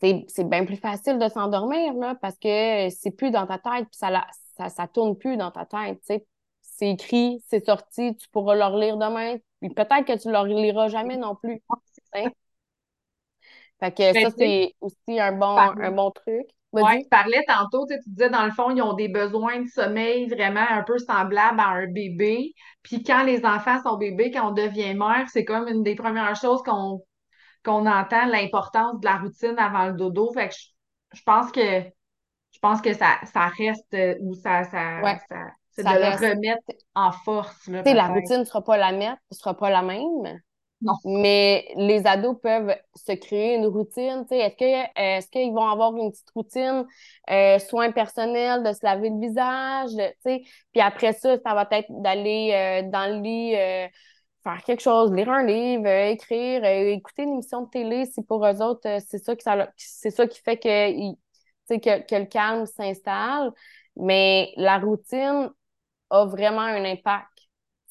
ben, 0.00 0.24
c'est 0.28 0.48
bien 0.48 0.64
plus 0.64 0.78
facile 0.78 1.18
de 1.18 1.28
s'endormir, 1.28 1.92
là, 1.94 2.14
parce 2.14 2.38
que 2.38 2.88
c'est 2.88 3.10
plus 3.10 3.30
dans 3.30 3.46
ta 3.46 3.58
tête, 3.58 3.88
puis 3.90 3.98
ça, 3.98 4.26
ça, 4.56 4.70
ça 4.70 4.88
tourne 4.88 5.18
plus 5.18 5.36
dans 5.36 5.50
ta 5.50 5.66
tête, 5.66 5.98
tu 5.98 6.14
sais. 6.14 6.26
C'est 6.62 6.90
écrit, 6.90 7.44
c'est 7.48 7.64
sorti, 7.64 8.16
tu 8.16 8.26
pourras 8.30 8.54
le 8.54 8.64
relire 8.64 8.96
demain, 8.96 9.36
puis 9.60 9.68
peut-être 9.68 10.06
que 10.06 10.18
tu 10.18 10.28
ne 10.28 10.32
le 10.32 10.38
reliras 10.38 10.88
jamais 10.88 11.18
non 11.18 11.36
plus. 11.36 11.62
Fait 13.80 13.92
que 13.92 14.12
ben, 14.12 14.24
ça, 14.24 14.34
c'est 14.38 14.74
aussi 14.80 15.20
un 15.20 15.32
bon, 15.32 15.56
un 15.56 15.90
bon 15.90 16.10
truc. 16.10 16.46
Oui, 16.72 17.02
tu 17.02 17.08
parlais 17.08 17.44
tantôt, 17.46 17.86
tu 17.86 17.96
disais 18.10 18.30
dans 18.30 18.44
le 18.44 18.50
fond, 18.50 18.70
ils 18.70 18.82
ont 18.82 18.94
des 18.94 19.08
besoins 19.08 19.60
de 19.60 19.68
sommeil 19.68 20.26
vraiment 20.28 20.64
un 20.68 20.82
peu 20.82 20.98
semblables 20.98 21.60
à 21.60 21.68
un 21.68 21.86
bébé. 21.86 22.52
Puis 22.82 23.04
quand 23.04 23.22
les 23.22 23.44
enfants 23.44 23.80
sont 23.82 23.96
bébés, 23.96 24.32
quand 24.32 24.50
on 24.50 24.52
devient 24.52 24.94
mère, 24.94 25.26
c'est 25.28 25.44
comme 25.44 25.68
une 25.68 25.84
des 25.84 25.94
premières 25.94 26.34
choses 26.34 26.62
qu'on 26.64 27.00
entend, 27.64 28.26
l'importance 28.26 28.98
de 29.00 29.06
la 29.06 29.18
routine 29.18 29.54
avant 29.56 29.86
le 29.86 29.92
dodo. 29.92 30.32
Fait 30.32 30.48
que 30.48 30.54
je, 31.12 31.22
pense 31.24 31.52
que 31.52 31.60
je 31.60 32.58
pense 32.60 32.80
que 32.80 32.92
ça, 32.92 33.18
ça 33.32 33.46
reste 33.46 33.96
ou 34.20 34.34
ça, 34.34 34.64
ça, 34.64 35.00
c'est 35.70 35.84
de 35.84 35.88
le 35.88 36.30
remettre 36.30 36.62
en 36.96 37.12
force. 37.12 37.68
Là, 37.68 37.82
la 37.84 38.08
routine 38.08 38.40
ne 38.40 38.44
sera 38.44 38.62
pas 38.62 38.76
la 38.76 38.90
même, 38.90 39.16
sera 39.30 39.54
pas 39.54 39.70
la 39.70 39.82
même. 39.82 40.40
Mais 41.04 41.66
les 41.76 42.06
ados 42.06 42.36
peuvent 42.42 42.76
se 42.94 43.12
créer 43.12 43.56
une 43.56 43.66
routine. 43.66 44.24
Euh, 44.30 44.88
est-ce 44.96 45.28
qu'ils 45.30 45.52
vont 45.52 45.66
avoir 45.66 45.96
une 45.96 46.10
petite 46.10 46.30
routine, 46.34 46.86
euh, 47.30 47.58
soins 47.58 47.90
personnels, 47.92 48.62
de 48.62 48.72
se 48.72 48.80
laver 48.84 49.10
le 49.10 49.18
visage, 49.20 49.90
puis 50.24 50.80
après 50.80 51.12
ça, 51.12 51.36
ça 51.38 51.54
va 51.54 51.66
être 51.70 51.88
d'aller 52.02 52.82
euh, 52.84 52.90
dans 52.90 53.10
le 53.14 53.22
lit 53.22 53.90
faire 54.42 54.62
quelque 54.64 54.82
chose, 54.82 55.10
lire 55.12 55.30
un 55.30 55.42
livre, 55.44 55.86
écrire, 55.86 56.64
écouter 56.64 57.22
une 57.22 57.32
émission 57.34 57.62
de 57.62 57.70
télé, 57.70 58.04
si 58.06 58.22
pour 58.22 58.44
eux 58.46 58.60
autres, 58.60 58.82
c'est 59.08 59.18
ça, 59.18 59.34
c'est 59.76 60.10
ça 60.10 60.26
qui 60.26 60.38
fait 60.40 60.58
que, 60.58 61.14
que, 61.68 62.06
que 62.06 62.14
le 62.14 62.26
calme 62.26 62.66
s'installe. 62.66 63.52
Mais 63.96 64.52
la 64.56 64.78
routine 64.78 65.50
a 66.10 66.24
vraiment 66.26 66.60
un 66.62 66.84
impact 66.84 67.28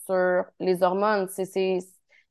sur 0.06 0.44
les 0.60 0.84
hormones. 0.84 1.28
C'est 1.30 1.80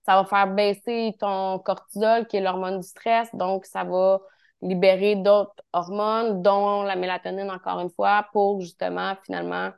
ça 0.04 0.16
va 0.16 0.24
faire 0.24 0.48
baisser 0.48 1.16
ton 1.18 1.58
cortisol, 1.58 2.26
qui 2.26 2.36
est 2.36 2.40
l'hormone 2.40 2.80
du 2.80 2.86
stress, 2.86 3.28
donc 3.34 3.66
ça 3.66 3.84
va 3.84 4.20
libérer 4.60 5.16
d'autres 5.16 5.54
hormones, 5.72 6.42
dont 6.42 6.82
la 6.82 6.96
mélatonine, 6.96 7.50
encore 7.50 7.80
une 7.80 7.90
fois, 7.90 8.26
pour 8.32 8.60
justement, 8.60 9.14
finalement, 9.24 9.70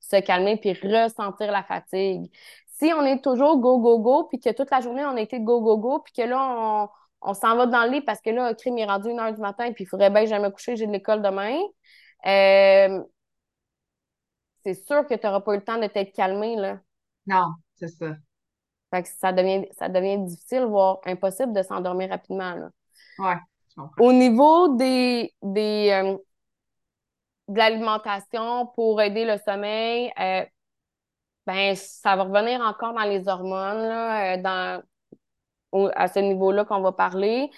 se 0.00 0.20
calmer 0.20 0.56
puis 0.58 0.72
ressentir 0.72 1.50
la 1.50 1.62
fatigue. 1.62 2.30
Si 2.66 2.92
on 2.92 3.02
est 3.04 3.22
toujours 3.22 3.58
go, 3.58 3.78
go, 3.78 3.98
go, 3.98 4.24
puis 4.24 4.38
que 4.38 4.50
toute 4.52 4.70
la 4.70 4.80
journée, 4.80 5.04
on 5.04 5.16
a 5.16 5.20
été 5.20 5.40
go, 5.40 5.60
go, 5.62 5.78
go, 5.78 6.00
puis 6.00 6.12
que 6.12 6.22
là, 6.22 6.88
on, 7.22 7.34
s'en 7.34 7.56
va 7.56 7.66
dans 7.66 7.84
le 7.84 7.92
lit 7.92 8.00
parce 8.02 8.20
que 8.20 8.30
là, 8.30 8.54
crime 8.54 8.78
est 8.78 8.84
rendu 8.84 9.10
une 9.10 9.18
heure 9.18 9.32
du 9.32 9.40
matin, 9.40 9.72
puis 9.72 9.84
il 9.84 9.86
faudrait 9.86 10.10
bien 10.10 10.22
que 10.22 10.28
j'aille 10.28 10.42
me 10.42 10.50
coucher, 10.50 10.76
j'ai 10.76 10.86
de 10.86 10.92
l'école 10.92 11.22
demain. 11.22 11.58
Euh, 12.26 13.02
c'est 14.64 14.74
sûr 14.74 15.06
que 15.06 15.14
tu 15.14 15.26
n'auras 15.26 15.40
pas 15.40 15.54
eu 15.54 15.56
le 15.56 15.64
temps 15.64 15.78
de 15.78 15.86
t'être 15.86 16.14
calmé, 16.14 16.56
là. 16.56 16.78
Non, 17.26 17.46
c'est 17.76 17.88
ça 17.88 18.16
ça 19.04 19.32
devient, 19.32 19.66
ça 19.72 19.88
devient 19.88 20.18
difficile, 20.18 20.64
voire 20.64 21.00
impossible 21.04 21.52
de 21.52 21.62
s'endormir 21.62 22.10
rapidement. 22.10 22.54
Là. 22.54 22.70
Ouais, 23.18 23.36
Au 23.98 24.12
niveau 24.12 24.76
des, 24.76 25.34
des 25.42 25.90
euh, 25.90 26.16
de 27.48 27.58
l'alimentation 27.58 28.66
pour 28.74 29.00
aider 29.00 29.24
le 29.24 29.38
sommeil, 29.38 30.12
euh, 30.18 30.44
ben, 31.46 31.76
ça 31.76 32.16
va 32.16 32.24
revenir 32.24 32.60
encore 32.60 32.92
dans 32.92 33.04
les 33.04 33.28
hormones, 33.28 33.82
là, 33.86 34.34
euh, 34.34 34.42
dans, 34.42 34.82
à 35.94 36.08
ce 36.08 36.18
niveau-là 36.18 36.64
qu'on 36.64 36.80
va 36.80 36.92
parler. 36.92 37.50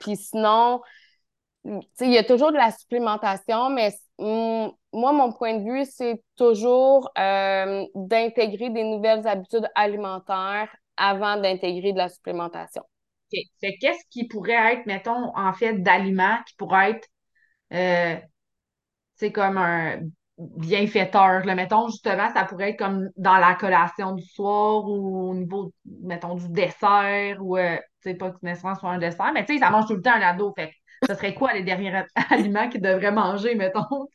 Puis 0.00 0.16
sinon, 0.16 0.80
il 1.64 2.10
y 2.10 2.16
a 2.16 2.24
toujours 2.24 2.50
de 2.52 2.56
la 2.56 2.70
supplémentation, 2.70 3.68
mais 3.68 3.92
moi, 4.20 5.12
mon 5.12 5.32
point 5.32 5.58
de 5.58 5.64
vue, 5.64 5.84
c'est 5.84 6.22
toujours 6.36 7.10
euh, 7.18 7.84
d'intégrer 7.94 8.70
des 8.70 8.84
nouvelles 8.84 9.26
habitudes 9.26 9.68
alimentaires 9.74 10.74
avant 10.96 11.40
d'intégrer 11.40 11.92
de 11.92 11.98
la 11.98 12.08
supplémentation. 12.08 12.82
OK. 13.32 13.70
qu'est-ce 13.80 14.04
qui 14.10 14.26
pourrait 14.26 14.74
être, 14.74 14.86
mettons, 14.86 15.36
en 15.36 15.52
fait, 15.52 15.78
d'aliments 15.78 16.38
qui 16.46 16.54
pourrait 16.56 16.90
être, 16.90 17.08
c'est 17.70 19.26
euh, 19.26 19.30
comme 19.30 19.56
un 19.56 20.00
bienfaiteur? 20.38 21.44
Mettons, 21.46 21.88
justement, 21.88 22.28
ça 22.34 22.44
pourrait 22.44 22.70
être 22.70 22.78
comme 22.78 23.08
dans 23.16 23.36
la 23.36 23.54
collation 23.54 24.12
du 24.12 24.24
soir 24.24 24.84
ou 24.84 25.30
au 25.30 25.34
niveau, 25.34 25.72
mettons, 26.02 26.34
du 26.34 26.48
dessert 26.48 27.38
ou, 27.40 27.56
euh, 27.56 27.76
tu 28.02 28.10
sais, 28.10 28.14
pas 28.14 28.30
que 28.30 28.38
nécessairement 28.42 28.78
soit 28.78 28.90
un 28.90 28.98
dessert, 28.98 29.32
mais 29.32 29.44
tu 29.44 29.54
sais, 29.54 29.60
ça 29.60 29.70
mange 29.70 29.86
tout 29.86 29.94
le 29.94 30.02
temps 30.02 30.14
un 30.14 30.20
ado. 30.20 30.52
Fait 30.56 30.72
ce 31.08 31.14
serait 31.14 31.34
quoi 31.34 31.52
les 31.54 31.62
derniers 31.62 31.92
aliments 32.30 32.68
qu'ils 32.68 32.82
devraient 32.82 33.12
manger, 33.12 33.54
mettons? 33.54 34.08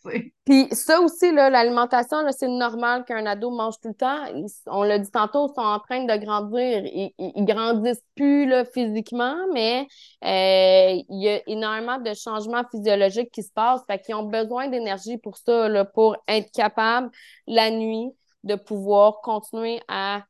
Puis 0.45 0.67
ça 0.71 1.01
aussi, 1.01 1.31
l'alimentation, 1.31 2.17
c'est 2.31 2.47
normal 2.47 3.05
qu'un 3.05 3.25
ado 3.25 3.49
mange 3.49 3.75
tout 3.81 3.89
le 3.89 3.95
temps. 3.95 4.25
on 4.67 4.83
l'a 4.83 4.99
dit 4.99 5.09
tantôt, 5.09 5.47
ils 5.49 5.55
sont 5.55 5.65
en 5.65 5.79
train 5.79 6.05
de 6.05 6.15
grandir. 6.23 6.83
Ils, 6.85 7.11
ils, 7.17 7.45
grandissent 7.45 8.03
plus 8.15 8.45
là, 8.45 8.65
physiquement, 8.65 9.35
mais 9.53 9.87
euh, 10.23 11.01
il 11.09 11.23
y 11.23 11.29
a 11.29 11.41
énormément 11.47 11.97
de 11.97 12.13
changements 12.13 12.63
physiologiques 12.69 13.31
qui 13.31 13.43
se 13.43 13.51
passent. 13.51 13.81
Fait 13.87 14.13
ont 14.13 14.23
besoin 14.23 14.67
d'énergie 14.67 15.17
pour 15.17 15.37
ça, 15.37 15.67
là, 15.67 15.85
pour 15.85 16.15
être 16.27 16.51
capable 16.51 17.09
la 17.47 17.71
nuit 17.71 18.11
de 18.43 18.55
pouvoir 18.55 19.21
continuer 19.21 19.81
à 19.87 20.23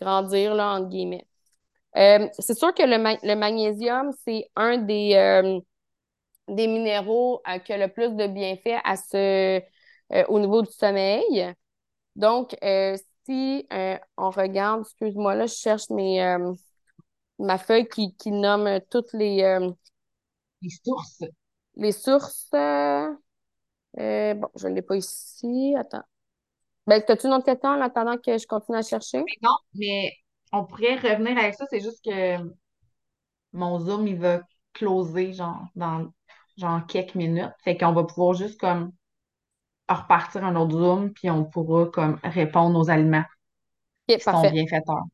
grandir, 0.00 0.54
là, 0.54 0.74
entre 0.74 0.88
guillemets. 0.88 1.26
Euh, 1.96 2.28
c'est 2.38 2.56
sûr 2.56 2.72
que 2.74 2.82
le, 2.82 2.96
le 3.26 3.34
magnésium, 3.34 4.12
c'est 4.24 4.50
un 4.56 4.78
des, 4.78 5.14
euh, 5.14 5.60
des 6.48 6.66
minéraux 6.66 7.42
euh, 7.48 7.58
qui 7.58 7.72
a 7.72 7.78
le 7.78 7.92
plus 7.92 8.14
de 8.14 8.26
bienfaits 8.26 8.80
à 8.84 8.96
ce, 8.96 9.60
euh, 10.12 10.24
au 10.28 10.40
niveau 10.40 10.62
du 10.62 10.70
sommeil. 10.70 11.52
Donc, 12.16 12.56
euh, 12.62 12.96
si 13.24 13.66
on 14.16 14.30
regarde, 14.30 14.80
excuse-moi, 14.82 15.34
là, 15.34 15.46
je 15.46 15.54
cherche 15.54 15.90
mes, 15.90 16.36
ma 17.38 17.58
feuille 17.58 17.88
qui, 17.88 18.16
qui 18.16 18.30
nomme 18.32 18.80
toutes 18.90 19.12
les... 19.12 19.58
les 20.62 20.70
sources. 20.82 21.22
Les 21.76 21.92
sources. 21.92 22.48
bon, 22.52 23.18
je 23.94 24.68
ne 24.68 24.74
l'ai 24.74 24.82
pas 24.82 24.96
ici. 24.96 25.74
Attends. 25.78 26.02
Ben, 26.86 27.02
as-tu 27.06 27.26
une 27.26 27.34
autre 27.34 27.44
question 27.44 27.68
en 27.68 27.82
attendant 27.82 28.16
que 28.16 28.38
je 28.38 28.46
continue 28.46 28.78
à 28.78 28.82
chercher? 28.82 29.22
non, 29.42 29.56
mais 29.74 30.10
on 30.52 30.64
pourrait 30.64 30.96
revenir 30.96 31.36
avec 31.36 31.54
ça. 31.54 31.66
C'est 31.68 31.80
juste 31.80 32.02
que 32.02 32.38
mon 33.52 33.78
Zoom, 33.78 34.06
il 34.06 34.18
va 34.18 34.40
closer, 34.72 35.34
genre, 35.34 35.66
dans 35.74 36.10
genre 36.58 36.86
quelques 36.86 37.14
minutes. 37.14 37.52
Fait 37.62 37.76
qu'on 37.76 37.92
va 37.92 38.04
pouvoir 38.04 38.34
juste 38.34 38.60
comme 38.60 38.92
repartir 39.88 40.44
un 40.44 40.56
autre 40.56 40.72
Zoom, 40.72 41.12
puis 41.12 41.30
on 41.30 41.44
pourra 41.44 41.86
comme 41.86 42.18
répondre 42.22 42.78
aux 42.78 42.90
aliments 42.90 43.24
qui 44.06 44.20
sont 44.20 44.42
bien 44.50 44.66
faiteurs. 44.66 45.04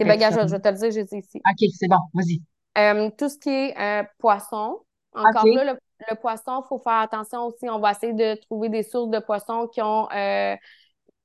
Et 0.00 0.04
bien, 0.04 0.30
je, 0.30 0.46
je, 0.46 0.52
vais 0.52 0.60
te 0.60 0.68
le 0.68 0.74
dire, 0.74 0.90
j'ai 0.90 1.04
dit 1.04 1.16
ici. 1.16 1.42
OK, 1.46 1.68
c'est 1.74 1.88
bon, 1.88 1.98
vas-y. 2.14 2.40
Euh, 2.78 3.10
tout 3.18 3.28
ce 3.28 3.38
qui 3.38 3.50
est 3.50 3.78
euh, 3.78 4.04
poisson, 4.18 4.80
encore 5.12 5.46
là, 5.46 5.74
le, 5.74 6.16
poisson, 6.16 6.62
il 6.64 6.68
faut 6.68 6.78
faire 6.78 7.00
attention 7.00 7.46
aussi. 7.46 7.68
On 7.68 7.78
va 7.78 7.92
essayer 7.92 8.14
de 8.14 8.40
trouver 8.42 8.70
des 8.70 8.82
sources 8.82 9.10
de 9.10 9.18
poissons 9.18 9.68
qui 9.68 9.82
ont 9.82 10.08
euh, 10.10 10.56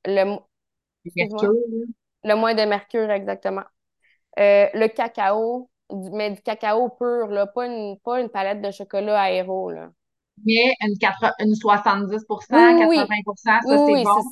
le, 0.05 0.37
le 1.05 2.35
moins 2.35 2.53
de 2.53 2.63
mercure, 2.63 3.09
exactement. 3.09 3.63
le 4.35 4.87
cacao, 4.87 5.69
mais 5.91 6.31
du 6.31 6.41
cacao 6.41 6.89
pur, 6.89 7.27
là, 7.27 7.47
pas, 7.47 7.65
une, 7.65 7.97
pas 7.99 8.19
une 8.19 8.29
palette 8.29 8.61
de 8.61 8.71
chocolat 8.71 9.21
aéro. 9.21 9.71
Là. 9.71 9.89
Mais 10.45 10.73
une, 10.81 10.95
une 11.39 11.53
70% 11.53 12.25
80% 12.27 13.33
ça, 13.35 13.59
c'est 13.63 14.03
bon, 14.03 14.23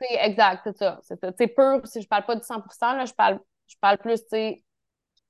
C'est 0.00 0.26
exact, 0.26 0.60
c'est 0.64 0.76
ça. 0.76 1.00
C'est 1.02 1.48
pur, 1.48 1.80
si 1.86 2.00
je 2.00 2.08
parle 2.08 2.24
pas 2.24 2.36
de 2.36 2.42
100 2.42 2.62
là, 2.94 3.04
je 3.04 3.12
parle, 3.12 3.40
je 3.66 3.76
parle 3.80 3.98
plus, 3.98 4.20
tu 4.22 4.28
sais, 4.30 4.64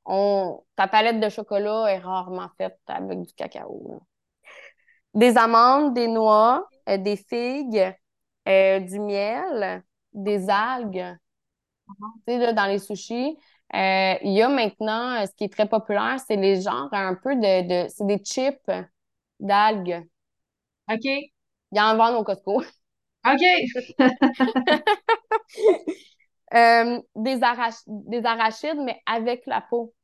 on, 0.05 0.63
ta 0.77 0.89
palette 0.89 1.21
de 1.21 1.29
chocolat 1.29 1.93
est 1.93 1.99
rarement 1.99 2.49
faite 2.57 2.79
avec 2.87 3.21
du 3.21 3.33
cacao. 3.35 4.01
Des 5.15 5.37
amandes, 5.37 5.95
des 5.95 6.07
noix, 6.07 6.67
euh, 6.89 6.97
des 6.97 7.17
figues, 7.17 7.93
euh, 8.49 8.81
du 8.81 9.01
miel, 9.01 9.83
des 10.13 10.49
algues. 10.49 11.17
Uh-huh. 11.89 12.13
Tu 12.27 12.39
sais, 12.39 12.53
dans 12.55 12.67
les 12.67 12.79
sushis, 12.79 13.37
euh, 13.75 14.15
il 14.23 14.33
y 14.33 14.43
a 14.43 14.49
maintenant, 14.49 15.25
ce 15.27 15.33
qui 15.37 15.45
est 15.45 15.53
très 15.53 15.69
populaire, 15.69 16.19
c'est 16.27 16.37
les 16.37 16.61
genres 16.63 16.89
un 16.93 17.15
peu 17.15 17.35
de, 17.37 17.85
de 17.85 17.89
c'est 17.89 18.07
des 18.07 18.19
chips 18.25 18.71
d'algues. 19.41 20.07
OK. 20.91 21.05
Il 21.05 21.79
y 21.79 21.81
en 21.81 21.97
vend 21.97 22.17
au 22.19 22.25
Costco. 22.25 22.63
OK. 23.27 23.41
euh, 26.55 27.01
des, 27.17 27.41
des 27.87 28.25
arachides, 28.25 28.79
mais 28.85 29.01
avec 29.07 29.43
la 29.47 29.61
peau. 29.61 29.95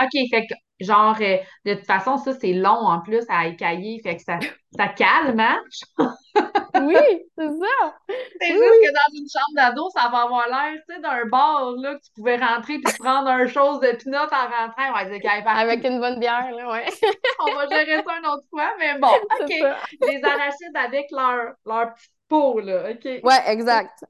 OK, 0.00 0.10
fait 0.30 0.46
que 0.46 0.54
genre, 0.84 1.16
euh, 1.20 1.38
de 1.64 1.74
toute 1.74 1.86
façon, 1.86 2.16
ça, 2.18 2.34
c'est 2.40 2.52
long 2.52 2.70
en 2.70 3.00
plus 3.00 3.24
à 3.28 3.48
écailler, 3.48 4.00
fait 4.02 4.16
que 4.16 4.22
ça, 4.22 4.38
ça 4.76 4.88
calme, 4.88 5.40
hein? 5.40 5.60
oui, 6.82 6.96
c'est 7.36 7.48
ça. 7.48 7.98
C'est 8.40 8.48
juste 8.48 8.60
que 8.60 8.92
dans 8.92 9.18
une 9.18 9.28
chambre 9.28 9.54
d'ado, 9.54 9.88
ça 9.90 10.08
va 10.10 10.22
avoir 10.22 10.48
l'air, 10.48 10.80
tu 10.88 10.94
sais, 10.94 11.00
d'un 11.00 11.24
bar, 11.26 11.72
là, 11.72 11.94
que 11.94 12.00
tu 12.02 12.10
pouvais 12.14 12.36
rentrer 12.36 12.78
puis 12.78 12.94
prendre 12.98 13.28
un 13.28 13.46
chose 13.46 13.80
de 13.80 13.92
pinot 13.92 14.18
en 14.18 14.24
rentrant. 14.24 14.94
Ouais, 14.94 15.46
Avec 15.46 15.84
une 15.84 16.00
bonne 16.00 16.18
bière, 16.18 16.50
là, 16.52 16.70
ouais. 16.70 16.86
On 17.40 17.54
va 17.54 17.68
gérer 17.68 18.02
ça 18.02 18.18
une 18.18 18.26
autre 18.26 18.46
fois, 18.50 18.70
mais 18.78 18.98
bon, 18.98 19.08
OK. 19.40 19.48
Les 19.48 20.22
arachides 20.24 20.76
avec 20.76 21.10
leur, 21.10 21.54
leur 21.66 21.94
petite 21.94 22.12
peau, 22.28 22.60
là, 22.60 22.90
OK. 22.90 23.04
Ouais, 23.04 23.42
exact. 23.46 24.04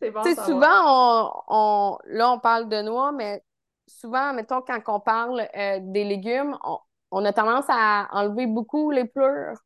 C'est 0.00 0.10
bon. 0.10 0.22
Tu 0.22 0.34
sais, 0.34 0.42
souvent, 0.42 0.66
on, 0.86 1.32
on, 1.48 1.98
là, 2.06 2.32
on 2.32 2.38
parle 2.38 2.68
de 2.68 2.82
noix, 2.82 3.12
mais 3.12 3.42
souvent, 3.86 4.32
mettons, 4.32 4.62
quand 4.62 4.80
on 4.88 5.00
parle 5.00 5.46
euh, 5.54 5.78
des 5.82 6.04
légumes, 6.04 6.56
on, 6.64 6.78
on, 7.10 7.24
a 7.24 7.32
tendance 7.32 7.66
à 7.68 8.08
enlever 8.12 8.46
beaucoup 8.46 8.90
les 8.90 9.04
pleurs. 9.04 9.58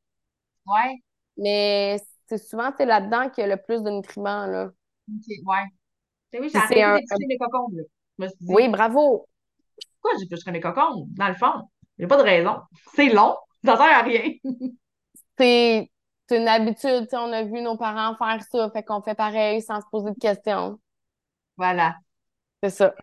Ouais. 0.67 1.04
Mais 1.37 2.01
c'est 2.29 2.39
souvent 2.39 2.71
c'est 2.77 2.87
là-dedans 2.87 3.31
qu'il 3.31 3.43
y 3.43 3.45
a 3.45 3.57
le 3.57 3.63
plus 3.63 3.83
de 3.83 3.91
nutriments. 3.91 4.47
Là. 4.47 4.71
Ouais. 5.09 6.41
Oui, 6.41 6.49
j'ai 6.49 6.59
arrêté 6.59 6.83
un... 6.83 6.97
d'éplucher 6.97 7.27
mes 7.27 7.39
cocombes. 7.39 7.77
Là. 8.19 8.29
oui, 8.49 8.69
bravo. 8.69 9.27
Pourquoi 10.01 10.19
j'éplucherais 10.19 10.53
mes 10.53 10.61
cocombes? 10.61 11.07
Dans 11.15 11.29
le 11.29 11.35
fond, 11.35 11.69
il 11.99 12.03
n'y 12.03 12.05
a 12.05 12.09
pas 12.09 12.17
de 12.17 12.23
raison. 12.23 12.57
C'est 12.95 13.09
long, 13.09 13.37
ça 13.65 13.77
sert 13.77 13.99
à 13.99 14.03
rien. 14.03 14.33
c'est 15.39 15.91
une 16.31 16.49
habitude. 16.49 17.09
On 17.13 17.33
a 17.33 17.43
vu 17.43 17.61
nos 17.61 17.77
parents 17.77 18.17
faire 18.17 18.43
ça, 18.43 18.71
fait 18.71 18.83
qu'on 18.83 19.03
fait 19.03 19.15
pareil 19.15 19.63
sans 19.63 19.81
se 19.81 19.87
poser 19.91 20.11
de 20.11 20.19
questions. 20.19 20.79
Voilà. 21.57 21.97
C'est 22.63 22.71
ça. 22.71 22.95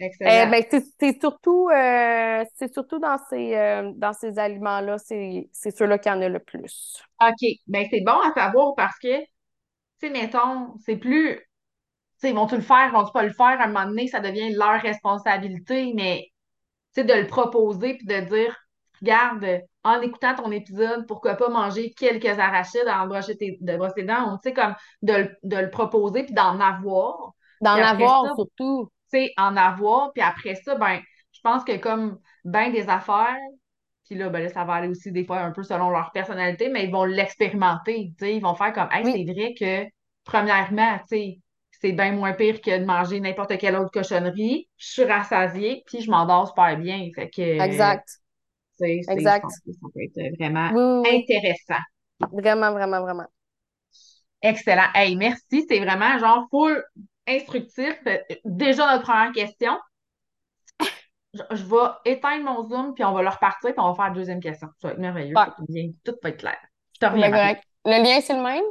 Eh 0.00 0.46
ben, 0.46 0.64
c'est 0.70 1.20
surtout, 1.20 1.68
euh, 1.68 2.44
surtout 2.72 2.98
dans 2.98 3.18
ces, 3.30 3.54
euh, 3.54 3.92
dans 3.94 4.12
ces 4.12 4.38
aliments-là, 4.38 4.96
c'est 4.98 5.70
ceux-là 5.70 5.98
qui 5.98 6.10
en 6.10 6.20
a 6.20 6.28
le 6.28 6.38
plus. 6.38 7.00
OK. 7.20 7.48
Ben, 7.66 7.86
c'est 7.90 8.02
bon 8.02 8.18
à 8.20 8.32
savoir 8.32 8.74
parce 8.76 8.98
que, 8.98 9.20
tu 9.20 9.26
sais, 10.00 10.10
mettons, 10.10 10.74
c'est 10.84 10.96
plus. 10.96 11.36
Tu 12.20 12.28
sais, 12.28 12.32
vont-tu 12.32 12.56
le 12.56 12.62
faire, 12.62 12.90
vont-tu 12.92 13.12
pas 13.12 13.22
le 13.22 13.32
faire? 13.32 13.60
À 13.60 13.64
un 13.64 13.66
moment 13.68 13.86
donné, 13.86 14.08
ça 14.08 14.20
devient 14.20 14.52
leur 14.54 14.80
responsabilité, 14.80 15.92
mais, 15.94 16.28
de 16.96 17.02
le 17.02 17.26
proposer 17.26 17.94
puis 17.94 18.06
de 18.06 18.20
dire, 18.20 18.56
regarde, 19.00 19.62
en 19.82 20.00
écoutant 20.00 20.34
ton 20.34 20.50
épisode, 20.50 21.06
pourquoi 21.06 21.34
pas 21.34 21.48
manger 21.48 21.92
quelques 21.92 22.38
arachides 22.38 22.88
en 22.88 23.06
brosser 23.06 23.36
tes, 23.36 23.58
de 23.60 23.76
brosser 23.76 24.04
dents, 24.04 24.38
tu 24.38 24.48
sais, 24.48 24.54
comme 24.54 24.74
de, 25.02 25.30
de 25.42 25.56
le 25.56 25.70
proposer 25.70 26.24
puis 26.24 26.34
d'en 26.34 26.58
avoir. 26.60 27.32
D'en 27.60 27.74
avoir 27.74 28.34
surtout 28.36 28.90
en 29.36 29.56
avoir. 29.56 30.12
Puis 30.12 30.22
après 30.22 30.54
ça, 30.56 30.76
ben, 30.76 31.00
je 31.32 31.40
pense 31.42 31.64
que 31.64 31.76
comme 31.76 32.18
ben 32.44 32.72
des 32.72 32.88
affaires, 32.88 33.36
puis 34.04 34.16
là, 34.16 34.28
ben 34.28 34.42
là, 34.42 34.48
ça 34.48 34.64
va 34.64 34.74
aller 34.74 34.88
aussi 34.88 35.12
des 35.12 35.24
fois 35.24 35.40
un 35.40 35.50
peu 35.50 35.62
selon 35.62 35.90
leur 35.90 36.12
personnalité, 36.12 36.68
mais 36.68 36.84
ils 36.84 36.92
vont 36.92 37.04
l'expérimenter. 37.04 38.12
Ils 38.20 38.40
vont 38.40 38.54
faire 38.54 38.72
comme, 38.72 38.88
hey, 38.92 39.04
c'est 39.04 39.32
vrai 39.32 39.54
que, 39.58 39.90
premièrement, 40.24 40.98
c'est 41.08 41.40
bien 41.92 42.12
moins 42.12 42.32
pire 42.32 42.60
que 42.60 42.78
de 42.78 42.84
manger 42.84 43.20
n'importe 43.20 43.58
quelle 43.58 43.76
autre 43.76 43.90
cochonnerie. 43.90 44.68
Je 44.76 44.86
suis 44.86 45.04
rassasiée, 45.04 45.82
puis 45.86 46.00
je 46.00 46.10
m'endors 46.10 46.48
super 46.48 46.78
bien. 46.78 47.08
Fait 47.14 47.30
que, 47.30 47.62
exact. 47.62 48.08
exact. 48.80 49.46
ça 49.50 49.88
peut 49.92 50.00
être 50.00 50.36
vraiment 50.38 51.02
intéressant. 51.06 51.82
Vraiment, 52.32 52.72
vraiment, 52.72 53.00
vraiment. 53.00 53.26
Excellent. 54.42 54.88
Hey, 54.94 55.16
merci. 55.16 55.64
C'est 55.68 55.80
vraiment 55.80 56.18
genre 56.18 56.46
full 56.50 56.84
instructif. 57.26 57.94
Euh, 58.06 58.18
déjà, 58.44 58.92
notre 58.92 59.04
première 59.04 59.32
question. 59.32 59.78
Je, 61.34 61.64
vais 61.64 62.12
éteindre 62.12 62.44
mon 62.44 62.68
Zoom, 62.68 62.94
puis 62.94 63.04
on 63.04 63.12
va 63.12 63.22
le 63.22 63.28
repartir, 63.28 63.72
puis 63.72 63.78
on 63.78 63.90
va 63.90 63.94
faire 63.94 64.12
la 64.12 64.18
deuxième 64.18 64.40
question. 64.40 64.68
Ça 64.80 64.88
va 64.88 64.94
être 64.94 65.00
merveilleux. 65.00 65.34
Tout 66.04 66.14
va 66.22 66.28
être 66.28 66.38
clair. 66.38 66.58
Je 66.94 67.00
te 67.00 67.06
reviens. 67.06 67.56
Le 67.86 68.02
lien, 68.02 68.20
c'est 68.20 68.36
le 68.36 68.42
même? 68.42 68.62